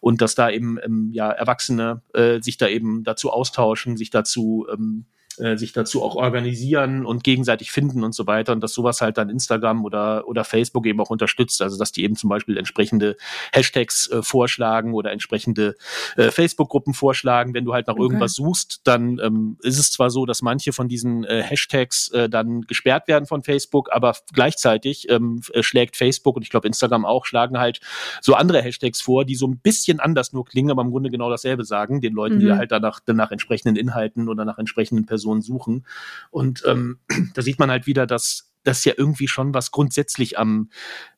und 0.01 0.23
dass 0.23 0.35
da 0.35 0.49
eben 0.49 0.79
ähm, 0.83 1.11
ja 1.13 1.31
Erwachsene 1.31 2.01
äh, 2.15 2.41
sich 2.41 2.57
da 2.57 2.69
eben 2.69 3.05
dazu 3.05 3.31
austauschen, 3.31 3.99
sich 3.99 4.09
dazu 4.09 4.67
ähm, 4.73 5.05
äh, 5.39 5.57
sich 5.57 5.73
dazu 5.73 6.03
auch 6.03 6.15
organisieren 6.17 7.05
und 7.07 7.25
gegenseitig 7.25 7.71
finden 7.71 8.05
und 8.05 8.15
so 8.15 8.27
weiter 8.27 8.53
und 8.53 8.61
dass 8.63 8.73
sowas 8.75 9.01
halt 9.01 9.19
dann 9.19 9.29
Instagram 9.31 9.85
oder 9.85 10.27
oder 10.29 10.45
Facebook 10.45 10.87
eben 10.87 11.01
auch 11.01 11.11
unterstützt, 11.11 11.63
also 11.63 11.79
dass 11.79 11.93
die 11.93 12.05
eben 12.05 12.17
zum 12.17 12.29
Beispiel 12.31 12.57
entsprechende 12.59 13.17
Hashtags 13.53 14.11
äh, 14.11 14.23
vorschlagen 14.23 14.95
oder 14.95 15.13
entsprechende 15.13 15.77
äh, 16.17 16.31
Facebook-Gruppen 16.31 16.95
vorschlagen. 16.95 17.55
Wenn 17.55 17.65
du 17.65 17.73
halt 17.75 17.87
nach 17.87 17.95
Okay. 17.95 18.03
irgendwas 18.03 18.35
suchst, 18.35 18.81
dann 18.85 19.19
ähm, 19.23 19.59
ist 19.63 19.79
es 19.79 19.91
zwar 19.93 20.11
so, 20.11 20.27
dass 20.27 20.43
manche 20.43 20.73
von 20.73 20.89
diesen 20.89 21.25
äh, 21.25 21.43
Hashtags 21.43 22.09
äh, 22.13 22.29
dann 22.29 22.63
gesperrt 22.63 23.09
werden 23.09 23.27
von 23.27 23.43
Facebook, 23.43 23.91
aber 23.93 24.15
gleichzeitig 24.33 25.09
ähm, 25.11 25.41
äh, 25.53 25.63
schlägt 25.63 25.97
Facebook 25.97 26.37
und 26.37 26.43
ich 26.43 26.51
glaube 26.51 26.67
Instagram 26.67 27.05
auch 27.05 27.27
schlagen 27.27 27.59
halt 27.59 27.81
so 28.21 28.35
andere 28.35 28.63
Hashtags 28.63 29.01
vor, 29.01 29.25
die 29.25 29.35
so 29.35 29.47
ein 29.47 29.59
bisschen 29.59 30.01
anders 30.01 30.33
nur 30.33 30.45
klingen, 30.45 30.71
aber 30.71 30.83
im 30.83 30.91
Grunde 30.91 31.11
genau 31.11 31.31
dasselbe 31.31 31.65
sagen, 31.65 32.01
den 32.01 32.15
Leuten, 32.15 32.39
die 32.41 32.47
Mhm. 32.47 32.57
halt 32.57 32.73
danach, 32.73 33.01
danach 33.05 33.31
entsprechenden 33.31 33.77
Inhalten 33.77 34.29
oder 34.29 34.45
nach 34.45 34.59
entsprechenden 34.59 35.07
Personen 35.07 35.22
suchen. 35.43 35.87
Und 36.31 36.63
ähm, 36.67 36.99
da 37.35 37.43
sieht 37.43 37.59
man 37.59 37.71
halt 37.71 37.87
wieder, 37.87 38.07
dass 38.07 38.53
das 38.65 38.85
ja 38.85 38.93
irgendwie 38.97 39.29
schon 39.29 39.55
was 39.55 39.71
grundsätzlich 39.71 40.39
am 40.39 40.71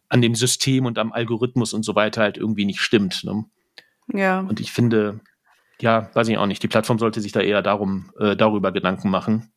an 0.09 0.23
dem 0.23 0.35
System 0.35 0.87
und 0.87 0.99
am 0.99 1.13
Algorithmus 1.13 1.73
und 1.73 1.83
so 1.83 1.95
weiter 1.95 2.23
halt 2.23 2.37
irgendwie 2.37 2.65
nicht 2.67 2.81
stimmt. 2.81 3.25
Ne? 3.25 3.45
Ja. 4.13 4.41
Und 4.41 4.61
ich 4.61 4.71
finde, 4.71 5.21
ja, 5.81 6.11
weiß 6.15 6.29
ich 6.29 6.39
auch 6.39 6.47
nicht, 6.47 6.63
die 6.63 6.69
Plattform 6.69 6.99
sollte 6.99 7.21
sich 7.21 7.33
da 7.33 7.41
eher 7.41 7.63
darum, 7.63 8.13
äh, 8.19 8.37
darüber 8.37 8.71
Gedanken 8.71 9.11
machen. 9.11 9.51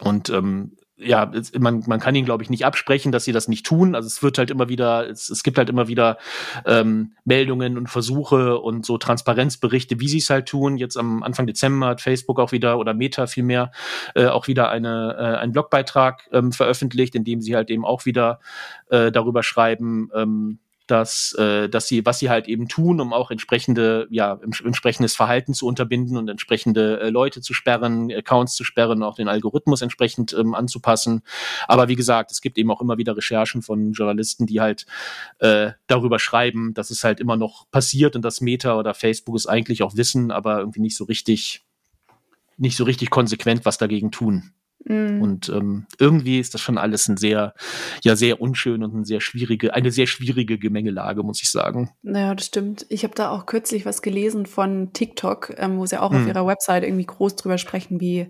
Und 0.00 0.30
ähm, 0.30 0.76
ja, 0.96 1.30
man, 1.58 1.82
man 1.86 1.98
kann 1.98 2.14
ihnen, 2.14 2.24
glaube 2.24 2.44
ich, 2.44 2.50
nicht 2.50 2.64
absprechen, 2.64 3.10
dass 3.10 3.24
sie 3.24 3.32
das 3.32 3.48
nicht 3.48 3.66
tun. 3.66 3.96
Also 3.96 4.06
es 4.06 4.22
wird 4.22 4.38
halt 4.38 4.50
immer 4.50 4.68
wieder, 4.68 5.08
es, 5.08 5.28
es 5.28 5.42
gibt 5.42 5.58
halt 5.58 5.68
immer 5.68 5.88
wieder 5.88 6.18
ähm, 6.66 7.14
Meldungen 7.24 7.76
und 7.76 7.88
Versuche 7.88 8.58
und 8.58 8.86
so 8.86 8.96
Transparenzberichte, 8.96 9.98
wie 9.98 10.08
sie 10.08 10.18
es 10.18 10.30
halt 10.30 10.46
tun. 10.46 10.76
Jetzt 10.76 10.96
am 10.96 11.24
Anfang 11.24 11.48
Dezember 11.48 11.88
hat 11.88 12.00
Facebook 12.00 12.38
auch 12.38 12.52
wieder 12.52 12.78
oder 12.78 12.94
Meta 12.94 13.26
vielmehr 13.26 13.72
äh, 14.14 14.26
auch 14.26 14.46
wieder 14.46 14.70
eine, 14.70 15.16
äh, 15.18 15.38
einen 15.38 15.52
Blogbeitrag 15.52 16.28
ähm, 16.32 16.52
veröffentlicht, 16.52 17.16
in 17.16 17.24
dem 17.24 17.40
sie 17.40 17.56
halt 17.56 17.70
eben 17.70 17.84
auch 17.84 18.04
wieder 18.04 18.38
äh, 18.88 19.10
darüber 19.10 19.42
schreiben, 19.42 20.10
ähm, 20.14 20.60
dass, 20.86 21.32
äh, 21.38 21.68
dass 21.68 21.88
sie, 21.88 22.04
was 22.04 22.18
sie 22.18 22.28
halt 22.28 22.46
eben 22.46 22.68
tun, 22.68 23.00
um 23.00 23.12
auch 23.12 23.30
entsprechende, 23.30 24.06
ja, 24.10 24.34
ents- 24.34 24.64
entsprechendes 24.64 25.16
Verhalten 25.16 25.54
zu 25.54 25.66
unterbinden 25.66 26.16
und 26.16 26.28
entsprechende 26.28 27.00
äh, 27.00 27.10
Leute 27.10 27.40
zu 27.40 27.54
sperren, 27.54 28.12
Accounts 28.12 28.54
zu 28.54 28.64
sperren, 28.64 29.02
auch 29.02 29.16
den 29.16 29.28
Algorithmus 29.28 29.80
entsprechend 29.80 30.34
ähm, 30.34 30.54
anzupassen. 30.54 31.22
Aber 31.68 31.88
wie 31.88 31.96
gesagt, 31.96 32.30
es 32.32 32.40
gibt 32.42 32.58
eben 32.58 32.70
auch 32.70 32.82
immer 32.82 32.98
wieder 32.98 33.16
Recherchen 33.16 33.62
von 33.62 33.92
Journalisten, 33.92 34.46
die 34.46 34.60
halt 34.60 34.84
äh, 35.38 35.72
darüber 35.86 36.18
schreiben, 36.18 36.74
dass 36.74 36.90
es 36.90 37.02
halt 37.02 37.18
immer 37.20 37.36
noch 37.36 37.70
passiert 37.70 38.14
und 38.14 38.22
dass 38.22 38.40
Meta 38.42 38.78
oder 38.78 38.92
Facebook 38.94 39.36
es 39.36 39.46
eigentlich 39.46 39.82
auch 39.82 39.96
wissen, 39.96 40.30
aber 40.30 40.58
irgendwie 40.58 40.80
nicht 40.80 40.96
so 40.96 41.04
richtig, 41.04 41.64
nicht 42.58 42.76
so 42.76 42.84
richtig 42.84 43.10
konsequent 43.10 43.64
was 43.64 43.78
dagegen 43.78 44.10
tun. 44.10 44.52
Mhm. 44.84 45.22
Und 45.22 45.48
ähm, 45.48 45.86
irgendwie 45.98 46.40
ist 46.40 46.54
das 46.54 46.60
schon 46.60 46.76
alles 46.78 47.08
ein 47.08 47.16
sehr, 47.16 47.54
ja, 48.02 48.16
sehr 48.16 48.40
unschön 48.40 48.82
und 48.84 48.94
eine 48.94 49.04
sehr 49.04 49.20
schwierige, 49.20 49.74
eine 49.74 49.90
sehr 49.90 50.06
schwierige 50.06 50.58
Gemengelage, 50.58 51.22
muss 51.22 51.42
ich 51.42 51.50
sagen. 51.50 51.90
Naja, 52.02 52.34
das 52.34 52.46
stimmt. 52.46 52.84
Ich 52.90 53.02
habe 53.04 53.14
da 53.14 53.30
auch 53.30 53.46
kürzlich 53.46 53.86
was 53.86 54.02
gelesen 54.02 54.46
von 54.46 54.92
TikTok, 54.92 55.54
ähm, 55.56 55.78
wo 55.78 55.86
sie 55.86 55.98
auch 56.00 56.10
auf 56.12 56.22
Hm. 56.22 56.28
ihrer 56.28 56.46
Website 56.46 56.84
irgendwie 56.84 57.06
groß 57.06 57.36
drüber 57.36 57.56
sprechen, 57.58 58.00
wie, 58.00 58.28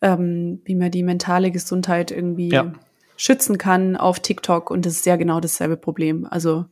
ähm, 0.00 0.60
wie 0.64 0.74
man 0.74 0.90
die 0.90 1.02
mentale 1.02 1.50
Gesundheit 1.50 2.10
irgendwie 2.10 2.50
Ja. 2.50 2.72
schützen 3.16 3.58
kann 3.58 3.96
auf 3.96 4.20
TikTok. 4.20 4.70
Und 4.70 4.86
das 4.86 4.94
ist 4.94 5.06
ja 5.06 5.16
genau 5.16 5.40
dasselbe 5.40 5.76
Problem. 5.76 6.26
Also 6.30 6.66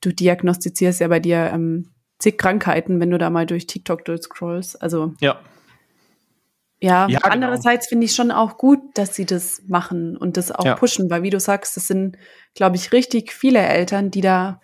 du 0.00 0.12
diagnostizierst 0.12 1.00
ja 1.00 1.08
bei 1.08 1.20
dir 1.20 1.50
ähm, 1.52 1.90
zig 2.18 2.38
Krankheiten, 2.38 3.00
wenn 3.00 3.10
du 3.10 3.18
da 3.18 3.30
mal 3.30 3.46
durch 3.46 3.66
TikTok 3.66 4.04
durchscrollst. 4.04 4.80
Also 4.82 5.14
Ja, 5.20 5.38
ja, 6.84 7.08
Ja, 7.08 7.18
genau. 7.20 7.32
andererseits 7.32 7.88
finde 7.88 8.04
ich 8.06 8.14
schon 8.14 8.30
auch 8.30 8.58
gut, 8.58 8.78
dass 8.94 9.14
sie 9.14 9.24
das 9.26 9.62
machen 9.66 10.16
und 10.16 10.36
das 10.36 10.50
auch 10.52 10.64
Ja. 10.64 10.74
pushen, 10.76 11.10
weil 11.10 11.22
wie 11.22 11.30
du 11.30 11.40
sagst, 11.40 11.76
das 11.76 11.86
sind, 11.88 12.16
glaube 12.54 12.76
ich, 12.76 12.92
richtig 12.92 13.32
viele 13.32 13.60
Eltern, 13.60 14.10
die 14.10 14.20
da 14.20 14.60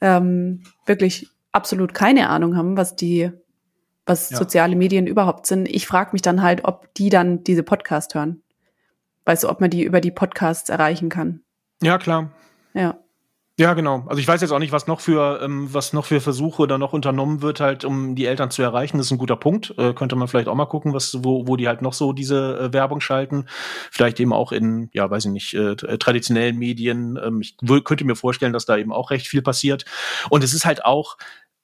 ähm, 0.00 0.62
wirklich 0.86 1.28
absolut 1.52 1.92
keine 1.94 2.28
Ahnung 2.30 2.56
haben, 2.56 2.76
was 2.76 2.94
die, 2.96 3.30
was 4.06 4.30
Ja. 4.30 4.36
soziale 4.38 4.76
Medien 4.76 5.06
überhaupt 5.06 5.46
sind. 5.46 5.68
Ich 5.68 5.86
frage 5.86 6.10
mich 6.12 6.22
dann 6.22 6.42
halt, 6.42 6.64
ob 6.64 6.92
die 6.94 7.10
dann 7.10 7.42
diese 7.44 7.62
Podcast 7.64 8.14
hören. 8.14 8.42
Weißt 9.24 9.42
du, 9.44 9.48
ob 9.48 9.60
man 9.60 9.70
die 9.70 9.82
über 9.82 10.00
die 10.00 10.10
Podcasts 10.12 10.68
erreichen 10.70 11.08
kann. 11.08 11.42
ja, 11.82 11.98
klar. 11.98 12.30
Ja. 12.74 12.98
Ja, 13.60 13.74
genau. 13.74 14.04
Also 14.06 14.20
ich 14.20 14.28
weiß 14.28 14.40
jetzt 14.40 14.52
auch 14.52 14.60
nicht, 14.60 14.70
was 14.70 14.86
noch 14.86 15.00
für 15.00 15.40
ähm, 15.42 15.66
was 15.74 15.92
noch 15.92 16.04
für 16.06 16.20
Versuche 16.20 16.68
da 16.68 16.78
noch 16.78 16.92
unternommen 16.92 17.42
wird, 17.42 17.58
halt 17.58 17.84
um 17.84 18.14
die 18.14 18.26
Eltern 18.26 18.52
zu 18.52 18.62
erreichen. 18.62 18.98
Das 18.98 19.06
ist 19.06 19.10
ein 19.10 19.18
guter 19.18 19.34
Punkt. 19.34 19.74
Äh, 19.78 19.94
könnte 19.94 20.14
man 20.14 20.28
vielleicht 20.28 20.46
auch 20.46 20.54
mal 20.54 20.66
gucken, 20.66 20.94
was 20.94 21.24
wo 21.24 21.48
wo 21.48 21.56
die 21.56 21.66
halt 21.66 21.82
noch 21.82 21.92
so 21.92 22.12
diese 22.12 22.56
äh, 22.60 22.72
Werbung 22.72 23.00
schalten. 23.00 23.46
Vielleicht 23.90 24.20
eben 24.20 24.32
auch 24.32 24.52
in 24.52 24.90
ja, 24.92 25.10
weiß 25.10 25.24
ich 25.24 25.32
nicht, 25.32 25.54
äh, 25.54 25.74
traditionellen 25.74 26.56
Medien. 26.56 27.18
Ähm, 27.20 27.40
ich 27.40 27.56
könnte 27.84 28.04
mir 28.04 28.14
vorstellen, 28.14 28.52
dass 28.52 28.64
da 28.64 28.76
eben 28.76 28.92
auch 28.92 29.10
recht 29.10 29.26
viel 29.26 29.42
passiert. 29.42 29.84
Und 30.30 30.44
es 30.44 30.54
ist 30.54 30.64
halt 30.64 30.84
auch 30.84 31.16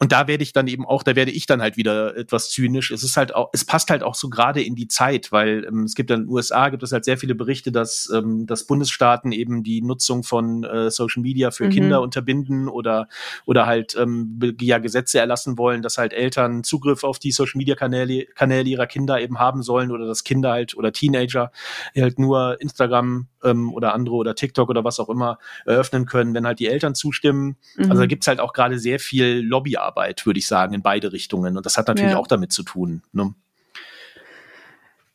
und 0.05 0.13
da 0.13 0.29
werde 0.29 0.43
ich 0.43 0.53
dann 0.53 0.69
eben 0.69 0.85
auch, 0.85 1.03
da 1.03 1.17
werde 1.17 1.31
ich 1.31 1.47
dann 1.47 1.63
halt 1.63 1.79
wieder 1.79 2.15
etwas 2.15 2.51
zynisch. 2.51 2.91
Es 2.91 3.03
ist 3.03 3.17
halt 3.17 3.35
auch, 3.35 3.49
es 3.55 3.65
passt 3.65 3.89
halt 3.89 4.03
auch 4.03 4.15
so 4.15 4.29
gerade 4.29 4.63
in 4.63 4.75
die 4.75 4.87
Zeit, 4.87 5.33
weil 5.33 5.65
ähm, 5.65 5.85
es 5.85 5.95
gibt 5.95 6.11
dann 6.11 6.21
in 6.21 6.27
den 6.27 6.35
USA 6.35 6.69
gibt 6.69 6.83
es 6.83 6.93
halt 6.93 7.07
sehr 7.07 7.17
viele 7.17 7.35
Berichte, 7.35 7.73
dass, 7.73 8.13
ähm, 8.15 8.45
dass 8.47 8.67
Bundesstaaten 8.67 9.33
eben 9.33 9.63
die 9.63 9.81
Nutzung 9.81 10.23
von 10.23 10.63
äh, 10.63 10.91
Social 10.91 11.23
Media 11.23 11.51
für 11.53 11.65
mhm. 11.65 11.71
Kinder 11.71 12.03
unterbinden 12.03 12.69
oder 12.69 13.09
oder 13.47 13.65
halt 13.65 13.97
ähm, 13.99 14.39
ja 14.61 14.77
Gesetze 14.77 15.21
erlassen 15.21 15.57
wollen, 15.57 15.81
dass 15.81 15.97
halt 15.97 16.13
Eltern 16.13 16.65
Zugriff 16.65 17.03
auf 17.03 17.19
die 17.19 17.33
Social 17.33 17.57
Media 17.57 17.75
Kanäle, 17.75 18.27
Kanäle 18.35 18.69
ihrer 18.69 18.87
Kinder 18.87 19.23
eben 19.23 19.39
haben 19.39 19.63
sollen 19.63 19.91
oder 19.91 20.07
dass 20.07 20.23
Kinder 20.23 20.51
halt 20.51 20.77
oder 20.77 20.93
Teenager 20.93 21.51
halt 21.97 22.19
nur 22.19 22.61
Instagram 22.61 23.29
ähm, 23.45 23.73
oder 23.73 23.95
andere 23.95 24.17
oder 24.17 24.35
TikTok 24.35 24.69
oder 24.69 24.85
was 24.85 24.99
auch 24.99 25.09
immer 25.09 25.39
eröffnen 25.67 26.07
können, 26.07 26.35
wenn 26.35 26.47
halt 26.47 26.59
die 26.59 26.67
Eltern 26.67 26.95
zustimmen. 26.95 27.57
Mhm. 27.77 27.91
Also 27.91 28.03
da 28.03 28.07
gibt's 28.07 28.27
halt 28.27 28.41
auch 28.41 28.53
gerade 28.53 28.79
sehr 28.79 28.99
viel 28.99 29.41
Lobbyarbeit, 29.41 30.27
würde 30.27 30.39
ich 30.39 30.47
sagen, 30.47 30.75
in 30.75 30.83
beide 30.83 31.13
Richtungen. 31.13 31.57
Und 31.57 31.67
das 31.67 31.77
hat 31.77 31.89
natürlich 31.89 32.13
ja. 32.13 32.19
auch 32.19 32.27
damit 32.27 32.53
zu 32.53 32.63
tun. 32.63 33.03
Ne? 33.13 33.35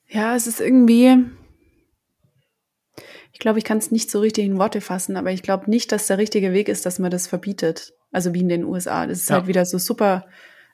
Ja, 0.08 0.36
es 0.36 0.48
ist 0.48 0.60
irgendwie. 0.60 1.18
Ich 3.32 3.40
glaube, 3.40 3.60
ich 3.60 3.64
kann 3.64 3.78
es 3.78 3.92
nicht 3.92 4.12
so 4.12 4.20
richtig 4.20 4.46
in 4.46 4.58
Worte 4.58 4.82
fassen, 4.82 5.16
aber 5.16 5.32
ich 5.32 5.44
glaube 5.44 5.70
nicht, 5.70 5.92
dass 5.92 6.08
der 6.08 6.18
richtige 6.18 6.52
Weg 6.52 6.68
ist, 6.68 6.86
dass 6.86 7.00
man 7.00 7.12
das 7.12 7.28
verbietet. 7.28 7.94
Also 8.12 8.34
wie 8.34 8.42
in 8.42 8.50
den 8.50 8.66
USA. 8.66 9.08
Das 9.08 9.20
ist 9.20 9.30
ja. 9.30 9.38
halt 9.38 9.48
wieder 9.48 9.66
so 9.66 9.78
super, 9.78 10.26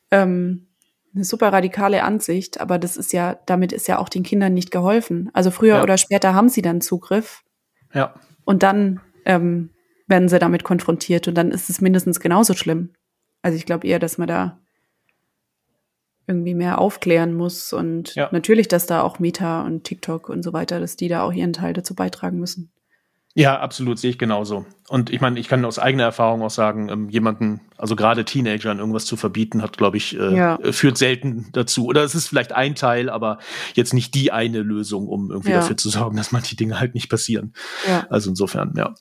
ähm, 0.10 0.68
eine 1.14 1.26
super 1.26 1.54
radikale 1.54 2.04
Ansicht, 2.04 2.60
aber 2.60 2.80
das 2.80 2.98
ist 2.98 3.14
ja, 3.14 3.38
damit 3.46 3.72
ist 3.72 3.88
ja 3.88 4.00
auch 4.00 4.10
den 4.10 4.24
Kindern 4.24 4.54
nicht 4.54 4.72
geholfen. 4.72 5.30
Also 5.34 5.52
früher 5.52 5.76
ja. 5.76 5.84
oder 5.84 5.98
später 5.98 6.34
haben 6.34 6.50
sie 6.50 6.62
dann 6.62 6.82
Zugriff 6.82 7.45
ja. 7.94 8.14
Und 8.44 8.64
dann 8.64 9.02
ähm, 9.26 9.70
werden 10.08 10.30
sie 10.30 10.40
damit 10.40 10.64
konfrontiert 10.64 11.28
und 11.28 11.36
dann 11.36 11.52
ist 11.52 11.70
es 11.70 11.82
mindestens 11.82 12.20
genauso 12.20 12.54
schlimm. 12.54 12.92
Also 13.42 13.58
ich 13.58 13.66
glaube 13.66 13.88
eher, 13.88 14.00
dass 14.00 14.18
man 14.18 14.28
da 14.28 14.60
irgendwie 16.28 16.56
mehr 16.56 16.80
aufklären 16.80 17.34
muss 17.36 17.72
und 17.72 18.16
ja. 18.16 18.30
natürlich, 18.32 18.68
dass 18.68 18.88
da 18.88 19.02
auch 19.02 19.20
Meta 19.20 19.64
und 19.64 19.84
TikTok 19.84 20.30
und 20.30 20.44
so 20.44 20.54
weiter, 20.54 20.80
dass 20.80 20.96
die 20.96 21.08
da 21.08 21.24
auch 21.24 21.32
ihren 21.32 21.54
Teil 21.54 21.74
dazu 21.74 21.94
beitragen 21.94 22.40
müssen. 22.40 22.72
Ja, 23.38 23.60
absolut, 23.60 24.00
sehe 24.00 24.12
ich 24.12 24.18
genauso. 24.18 24.66
Und 24.88 25.10
ich 25.10 25.20
meine, 25.20 25.38
ich 25.38 25.50
kann 25.50 25.66
aus 25.66 25.78
eigener 25.78 26.06
Erfahrung 26.06 26.42
auch 26.42 26.50
sagen, 26.50 26.88
ähm, 26.88 27.10
jemanden, 27.10 27.60
also 27.76 27.98
gerade 27.98 28.24
Teenagern 28.24 28.80
irgendwas 28.80 29.04
zu 29.04 29.18
verbieten, 29.18 29.62
hat, 29.62 29.78
glaube 29.78 29.98
ich, 29.98 30.18
äh, 30.18 30.34
ja. 30.34 30.56
Äh, 30.56 30.72
führt 30.72 30.98
selten 30.98 31.50
dazu. 31.52 31.86
Oder 31.86 32.06
es 32.06 32.16
ist 32.16 32.30
vielleicht 32.30 32.54
ein 32.54 32.76
Teil, 32.76 33.10
aber 33.10 33.40
jetzt 33.74 33.94
nicht 33.94 34.16
die 34.16 34.32
eine 34.32 34.62
Lösung, 34.62 35.10
um 35.10 35.32
irgendwie 35.32 35.50
ja. 35.50 35.58
dafür 35.58 35.76
zu 35.76 35.90
sorgen, 35.90 36.16
dass 36.16 36.32
manche 36.32 36.56
Dinge 36.56 36.80
halt 36.80 36.94
nicht 36.94 37.10
passieren. 37.10 37.52
Ja. 37.86 38.08
Also 38.10 38.30
insofern, 38.30 38.74
ja. 38.78 38.96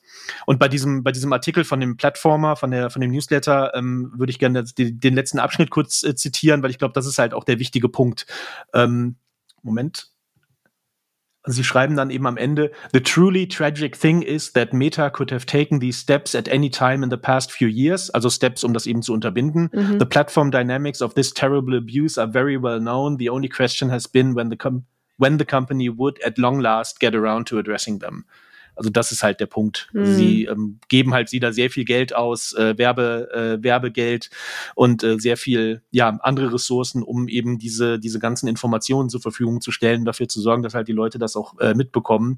Und 0.45 0.59
bei 0.59 0.67
diesem, 0.67 1.03
bei 1.03 1.13
diesem 1.13 1.31
Artikel 1.31 1.63
von 1.63 1.79
dem 1.79 1.95
Plattformer, 1.95 2.57
von 2.57 2.71
der, 2.71 2.89
von 2.89 3.01
dem 3.01 3.11
Newsletter, 3.11 3.73
ähm, 3.73 4.11
würde 4.17 4.31
ich 4.31 4.39
gerne 4.39 4.65
den, 4.65 4.99
den 4.99 5.15
letzten 5.15 5.39
Abschnitt 5.39 5.69
kurz 5.69 6.03
äh, 6.03 6.13
zitieren, 6.13 6.61
weil 6.61 6.71
ich 6.71 6.77
glaube, 6.77 6.93
das 6.93 7.05
ist 7.05 7.19
halt 7.19 7.33
auch 7.33 7.45
der 7.45 7.59
wichtige 7.59 7.87
Punkt. 7.87 8.25
Ähm, 8.73 9.15
Moment, 9.61 10.09
Sie 11.47 11.63
schreiben 11.63 11.95
dann 11.95 12.09
eben 12.09 12.25
am 12.27 12.37
Ende, 12.37 12.71
The 12.91 13.01
truly 13.01 13.47
tragic 13.47 13.95
thing 13.95 14.21
is 14.21 14.53
that 14.53 14.73
Meta 14.73 15.09
could 15.09 15.31
have 15.31 15.45
taken 15.45 15.79
these 15.79 15.99
steps 15.99 16.33
at 16.35 16.47
any 16.47 16.69
time 16.69 17.03
in 17.03 17.09
the 17.09 17.17
past 17.17 17.51
few 17.51 17.67
years, 17.67 18.09
also 18.09 18.29
Steps, 18.29 18.63
um 18.63 18.73
das 18.73 18.87
eben 18.87 19.01
zu 19.01 19.13
unterbinden. 19.13 19.69
Mhm. 19.71 19.99
The 19.99 20.05
platform 20.05 20.51
dynamics 20.51 21.01
of 21.01 21.13
this 21.13 21.33
terrible 21.33 21.77
abuse 21.77 22.17
are 22.17 22.27
very 22.27 22.57
well 22.57 22.79
known. 22.79 23.17
The 23.17 23.29
only 23.29 23.49
question 23.49 23.89
has 23.89 24.07
been 24.07 24.35
when 24.35 24.49
the, 24.49 24.57
when 25.17 25.37
the 25.37 25.45
company 25.45 25.89
would 25.89 26.21
at 26.23 26.37
long 26.37 26.59
last 26.59 26.99
get 26.99 27.15
around 27.15 27.47
to 27.47 27.59
addressing 27.59 27.99
them. 27.99 28.25
Also 28.75 28.89
das 28.89 29.11
ist 29.11 29.23
halt 29.23 29.39
der 29.39 29.45
Punkt. 29.45 29.89
Mhm. 29.93 30.05
Sie 30.05 30.45
ähm, 30.45 30.79
geben 30.87 31.13
halt 31.13 31.31
wieder 31.31 31.53
sehr 31.53 31.69
viel 31.69 31.85
Geld 31.85 32.15
aus, 32.15 32.53
äh, 32.53 32.77
Werbe, 32.77 33.29
äh, 33.33 33.63
Werbegeld 33.63 34.29
und 34.75 35.03
äh, 35.03 35.17
sehr 35.19 35.37
viel, 35.37 35.81
ja, 35.91 36.17
andere 36.21 36.53
Ressourcen, 36.53 37.03
um 37.03 37.27
eben 37.27 37.57
diese, 37.57 37.99
diese 37.99 38.19
ganzen 38.19 38.47
Informationen 38.47 39.09
zur 39.09 39.21
Verfügung 39.21 39.61
zu 39.61 39.71
stellen, 39.71 40.05
dafür 40.05 40.27
zu 40.27 40.41
sorgen, 40.41 40.63
dass 40.63 40.73
halt 40.73 40.87
die 40.87 40.93
Leute 40.93 41.19
das 41.19 41.35
auch 41.35 41.57
äh, 41.59 41.73
mitbekommen. 41.73 42.37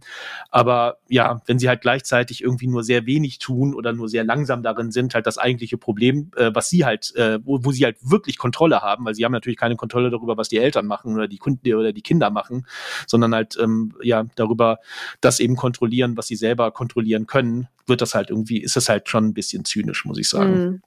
Aber 0.50 0.97
ja, 1.10 1.41
wenn 1.45 1.60
sie 1.60 1.69
halt 1.69 1.82
gleichzeitig 1.82 2.43
irgendwie 2.43 2.67
nur 2.67 2.84
sehr 2.84 3.06
wenig 3.06 3.39
tun 3.39 3.73
oder 3.73 3.93
nur 3.93 4.10
sehr 4.10 4.23
langsam 4.23 4.63
darin 4.63 4.91
sind, 4.91 5.15
halt 5.15 5.26
das 5.26 5.38
eigentliche 5.38 5.78
Problem, 5.78 6.32
äh, 6.36 6.52
was 6.54 6.69
sie 6.69 6.86
halt, 6.86 7.15
äh, 7.15 7.39
wo, 7.43 7.63
wo 7.63 7.71
sie 7.71 7.84
halt 7.84 7.97
wirklich 8.02 8.38
Kontrolle 8.38 8.82
haben, 8.82 9.06
weil 9.06 9.15
sie 9.15 9.26
haben 9.26 9.32
natürlich 9.32 9.58
keine 9.58 9.76
Kontrolle 9.76 10.10
darüber, 10.10 10.38
was 10.38 10.50
die 10.50 10.58
Eltern 10.58 10.86
machen 10.86 11.13
oder 11.15 11.28
die 11.28 11.38
Kunden 11.38 11.73
oder 11.73 11.93
die 11.93 12.02
Kinder 12.02 12.30
machen, 12.30 12.65
sondern 13.08 13.34
halt 13.34 13.58
ähm, 13.60 13.93
ja 14.02 14.26
darüber, 14.36 14.80
das 15.21 15.39
eben 15.39 15.56
kontrollieren, 15.56 16.15
was 16.17 16.26
sie 16.27 16.35
selber 16.35 16.71
kontrollieren 16.71 17.27
können, 17.27 17.67
wird 17.85 18.01
das 18.01 18.15
halt 18.15 18.29
irgendwie, 18.29 18.61
ist 18.61 18.75
das 18.75 18.89
halt 18.89 19.09
schon 19.09 19.25
ein 19.25 19.33
bisschen 19.33 19.65
zynisch, 19.65 20.05
muss 20.05 20.17
ich 20.17 20.29
sagen. 20.29 20.59
Mhm. 20.59 20.81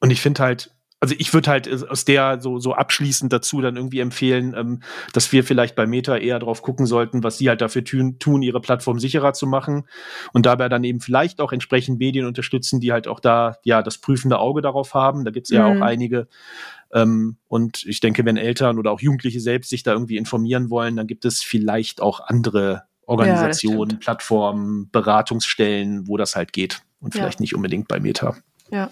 Und 0.00 0.10
ich 0.10 0.20
finde 0.20 0.42
halt, 0.42 0.70
also 1.00 1.14
ich 1.16 1.32
würde 1.32 1.50
halt 1.50 1.88
aus 1.88 2.04
der 2.04 2.40
so, 2.40 2.58
so 2.58 2.74
abschließend 2.74 3.32
dazu 3.32 3.60
dann 3.60 3.76
irgendwie 3.76 4.00
empfehlen, 4.00 4.54
ähm, 4.56 4.82
dass 5.12 5.30
wir 5.30 5.44
vielleicht 5.44 5.76
bei 5.76 5.86
Meta 5.86 6.16
eher 6.16 6.40
drauf 6.40 6.62
gucken 6.62 6.86
sollten, 6.86 7.22
was 7.22 7.38
sie 7.38 7.48
halt 7.48 7.60
dafür 7.60 7.84
tun, 7.84 8.18
tun, 8.18 8.42
ihre 8.42 8.60
Plattform 8.60 8.98
sicherer 8.98 9.32
zu 9.32 9.46
machen 9.46 9.84
und 10.32 10.46
dabei 10.46 10.68
dann 10.68 10.82
eben 10.82 11.00
vielleicht 11.00 11.40
auch 11.40 11.52
entsprechend 11.52 12.00
Medien 12.00 12.26
unterstützen, 12.26 12.80
die 12.80 12.92
halt 12.92 13.06
auch 13.06 13.20
da 13.20 13.58
ja 13.64 13.82
das 13.82 13.98
prüfende 13.98 14.38
Auge 14.38 14.60
darauf 14.60 14.94
haben. 14.94 15.24
Da 15.24 15.30
gibt 15.30 15.46
es 15.46 15.50
ja 15.50 15.68
mhm. 15.68 15.80
auch 15.82 15.84
einige. 15.84 16.26
Ähm, 16.92 17.36
und 17.46 17.84
ich 17.86 18.00
denke, 18.00 18.24
wenn 18.24 18.36
Eltern 18.36 18.78
oder 18.78 18.90
auch 18.90 19.00
Jugendliche 19.00 19.40
selbst 19.40 19.70
sich 19.70 19.84
da 19.84 19.92
irgendwie 19.92 20.16
informieren 20.16 20.68
wollen, 20.68 20.96
dann 20.96 21.06
gibt 21.06 21.24
es 21.24 21.42
vielleicht 21.42 22.00
auch 22.00 22.20
andere 22.20 22.84
Organisationen, 23.08 23.92
ja, 23.92 23.96
Plattformen, 23.98 24.90
Beratungsstellen, 24.90 26.06
wo 26.06 26.16
das 26.16 26.36
halt 26.36 26.52
geht 26.52 26.82
und 27.00 27.14
vielleicht 27.14 27.40
ja. 27.40 27.42
nicht 27.42 27.54
unbedingt 27.54 27.88
bei 27.88 28.00
Meta. 28.00 28.36
Ja. 28.70 28.90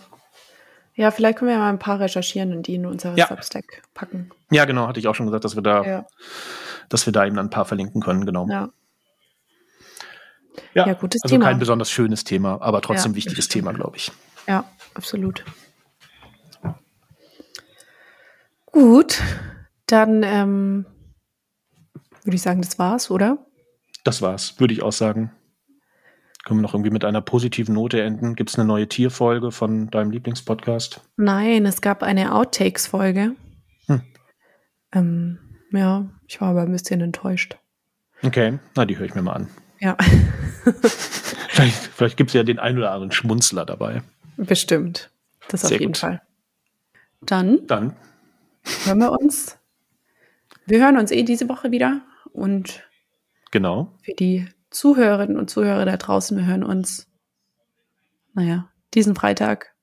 Ja, 0.94 1.10
vielleicht 1.10 1.38
können 1.38 1.50
wir 1.50 1.56
ja 1.56 1.60
mal 1.60 1.68
ein 1.68 1.78
paar 1.78 2.00
recherchieren 2.00 2.54
und 2.54 2.66
die 2.66 2.76
in 2.76 2.86
unser 2.86 3.14
ja. 3.16 3.26
Substack 3.28 3.82
packen. 3.92 4.30
Ja, 4.50 4.64
genau, 4.64 4.88
hatte 4.88 4.98
ich 4.98 5.08
auch 5.08 5.14
schon 5.14 5.26
gesagt, 5.26 5.44
dass 5.44 5.54
wir 5.54 5.62
da, 5.62 5.84
ja. 5.84 6.06
dass 6.88 7.04
wir 7.04 7.12
da 7.12 7.26
eben 7.26 7.38
ein 7.38 7.50
paar 7.50 7.66
verlinken 7.66 8.00
können, 8.00 8.24
genau. 8.24 8.48
Ja. 8.48 8.70
Ja, 10.72 10.90
gutes 10.94 11.22
also 11.22 11.34
Thema. 11.34 11.44
kein 11.46 11.58
besonders 11.58 11.90
schönes 11.90 12.24
Thema, 12.24 12.62
aber 12.62 12.80
trotzdem 12.80 13.14
wichtiges 13.14 13.48
Thema, 13.48 13.72
glaube 13.72 13.98
ich. 13.98 14.10
Ja, 14.46 14.64
absolut. 14.94 15.44
Gut, 18.72 19.22
dann 19.86 20.22
ähm, 20.22 20.86
würde 22.24 22.36
ich 22.36 22.42
sagen, 22.42 22.62
das 22.62 22.78
war's, 22.78 23.10
oder? 23.10 23.45
Das 24.06 24.22
war's, 24.22 24.58
würde 24.58 24.74
ich 24.74 24.82
auch 24.82 24.92
sagen. 24.92 25.32
Können 26.44 26.60
wir 26.60 26.62
noch 26.62 26.74
irgendwie 26.74 26.90
mit 26.90 27.04
einer 27.04 27.20
positiven 27.20 27.74
Note 27.74 28.00
enden? 28.00 28.36
Gibt 28.36 28.50
es 28.50 28.56
eine 28.56 28.66
neue 28.66 28.88
Tierfolge 28.88 29.50
von 29.50 29.90
deinem 29.90 30.12
Lieblingspodcast? 30.12 31.00
Nein, 31.16 31.66
es 31.66 31.80
gab 31.80 32.04
eine 32.04 32.32
Outtakes-Folge. 32.32 33.34
Hm. 33.86 34.02
Ähm, 34.92 35.38
ja, 35.72 36.08
ich 36.28 36.40
war 36.40 36.50
aber 36.50 36.62
ein 36.62 36.70
bisschen 36.70 37.00
enttäuscht. 37.00 37.56
Okay, 38.22 38.60
na, 38.76 38.84
die 38.84 38.96
höre 38.96 39.06
ich 39.06 39.14
mir 39.16 39.22
mal 39.22 39.32
an. 39.32 39.48
Ja. 39.80 39.96
vielleicht 41.48 41.74
vielleicht 41.74 42.16
gibt 42.16 42.30
es 42.30 42.34
ja 42.34 42.44
den 42.44 42.60
ein 42.60 42.78
oder 42.78 42.92
anderen 42.92 43.10
Schmunzler 43.10 43.66
dabei. 43.66 44.02
Bestimmt. 44.36 45.10
Das 45.48 45.62
Sehr 45.62 45.68
auf 45.68 45.80
jeden 45.80 45.92
gut. 45.92 45.98
Fall. 45.98 46.22
Dann, 47.22 47.66
Dann 47.66 47.96
hören 48.84 48.98
wir 48.98 49.10
uns. 49.10 49.58
Wir 50.66 50.80
hören 50.80 50.96
uns 50.96 51.10
eh 51.10 51.24
diese 51.24 51.48
Woche 51.48 51.72
wieder 51.72 52.02
und 52.32 52.86
Genau. 53.50 53.92
Für 54.02 54.14
die 54.14 54.46
Zuhörerinnen 54.70 55.38
und 55.38 55.48
Zuhörer 55.48 55.84
da 55.84 55.96
draußen, 55.96 56.36
wir 56.36 56.46
hören 56.46 56.64
uns, 56.64 57.08
naja, 58.34 58.68
diesen 58.94 59.14
Freitag 59.14 59.74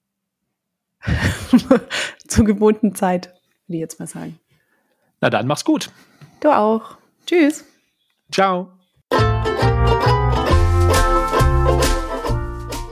zur 2.28 2.46
gewohnten 2.46 2.96
Zeit, 2.96 3.28
würde 3.68 3.78
ich 3.78 3.80
jetzt 3.80 4.00
mal 4.00 4.08
sagen. 4.08 4.40
Na 5.22 5.30
dann, 5.30 5.48
mach's 5.48 5.66
gut. 5.66 5.90
Du 6.42 6.52
auch. 6.52 6.98
Tschüss. 7.26 7.66
Ciao. 8.32 8.73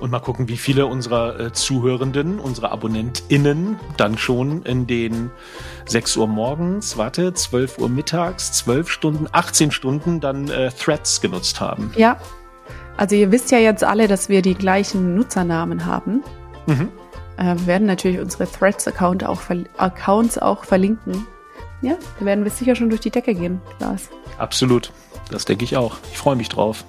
Und 0.02 0.10
mal 0.10 0.20
gucken, 0.20 0.50
wie 0.50 0.58
viele 0.58 0.88
unserer 0.88 1.40
äh, 1.40 1.54
Zuhörenden, 1.54 2.40
unsere 2.40 2.72
AbonnentInnen 2.72 3.80
dann 3.98 4.18
schon 4.18 4.64
in 4.64 4.88
den 4.88 5.30
6 5.86 6.18
Uhr 6.18 6.28
morgens, 6.28 6.98
warte, 6.98 7.36
12 7.36 7.78
Uhr 7.78 7.88
mittags, 7.88 8.52
12 8.54 8.90
Stunden, 8.90 9.28
18 9.32 9.70
Stunden 9.70 10.20
dann 10.20 10.50
äh, 10.50 10.72
Threads 10.72 11.22
genutzt 11.22 11.62
haben. 11.62 11.94
Ja. 11.96 12.18
Also 12.98 13.16
ihr 13.16 13.32
wisst 13.32 13.52
ja 13.52 13.60
jetzt 13.60 13.84
alle, 13.84 14.08
dass 14.08 14.28
wir 14.28 14.42
die 14.42 14.56
gleichen 14.56 15.14
Nutzernamen 15.14 15.86
haben. 15.86 16.24
Mhm. 16.66 16.90
Äh, 17.38 17.56
wir 17.58 17.68
werden 17.68 17.86
natürlich 17.86 18.20
unsere 18.20 18.52
Threads-Account 18.52 19.24
auch 19.24 19.40
Accounts 19.78 20.40
auch 20.40 20.66
verlinken. 20.66 21.28
Ja, 21.84 21.96
da 22.20 22.26
werden 22.26 22.44
wir 22.44 22.50
sicher 22.50 22.76
schon 22.76 22.90
durch 22.90 23.02
die 23.02 23.12
Decke 23.12 23.36
gehen, 23.36 23.62
Lars. 23.80 24.10
Absolut. 24.40 24.92
Das 25.30 25.46
denke 25.46 25.64
ich 25.64 25.78
auch. 25.78 25.98
Ich 26.12 26.18
freue 26.18 26.36
mich 26.36 26.50
drauf. 26.50 26.86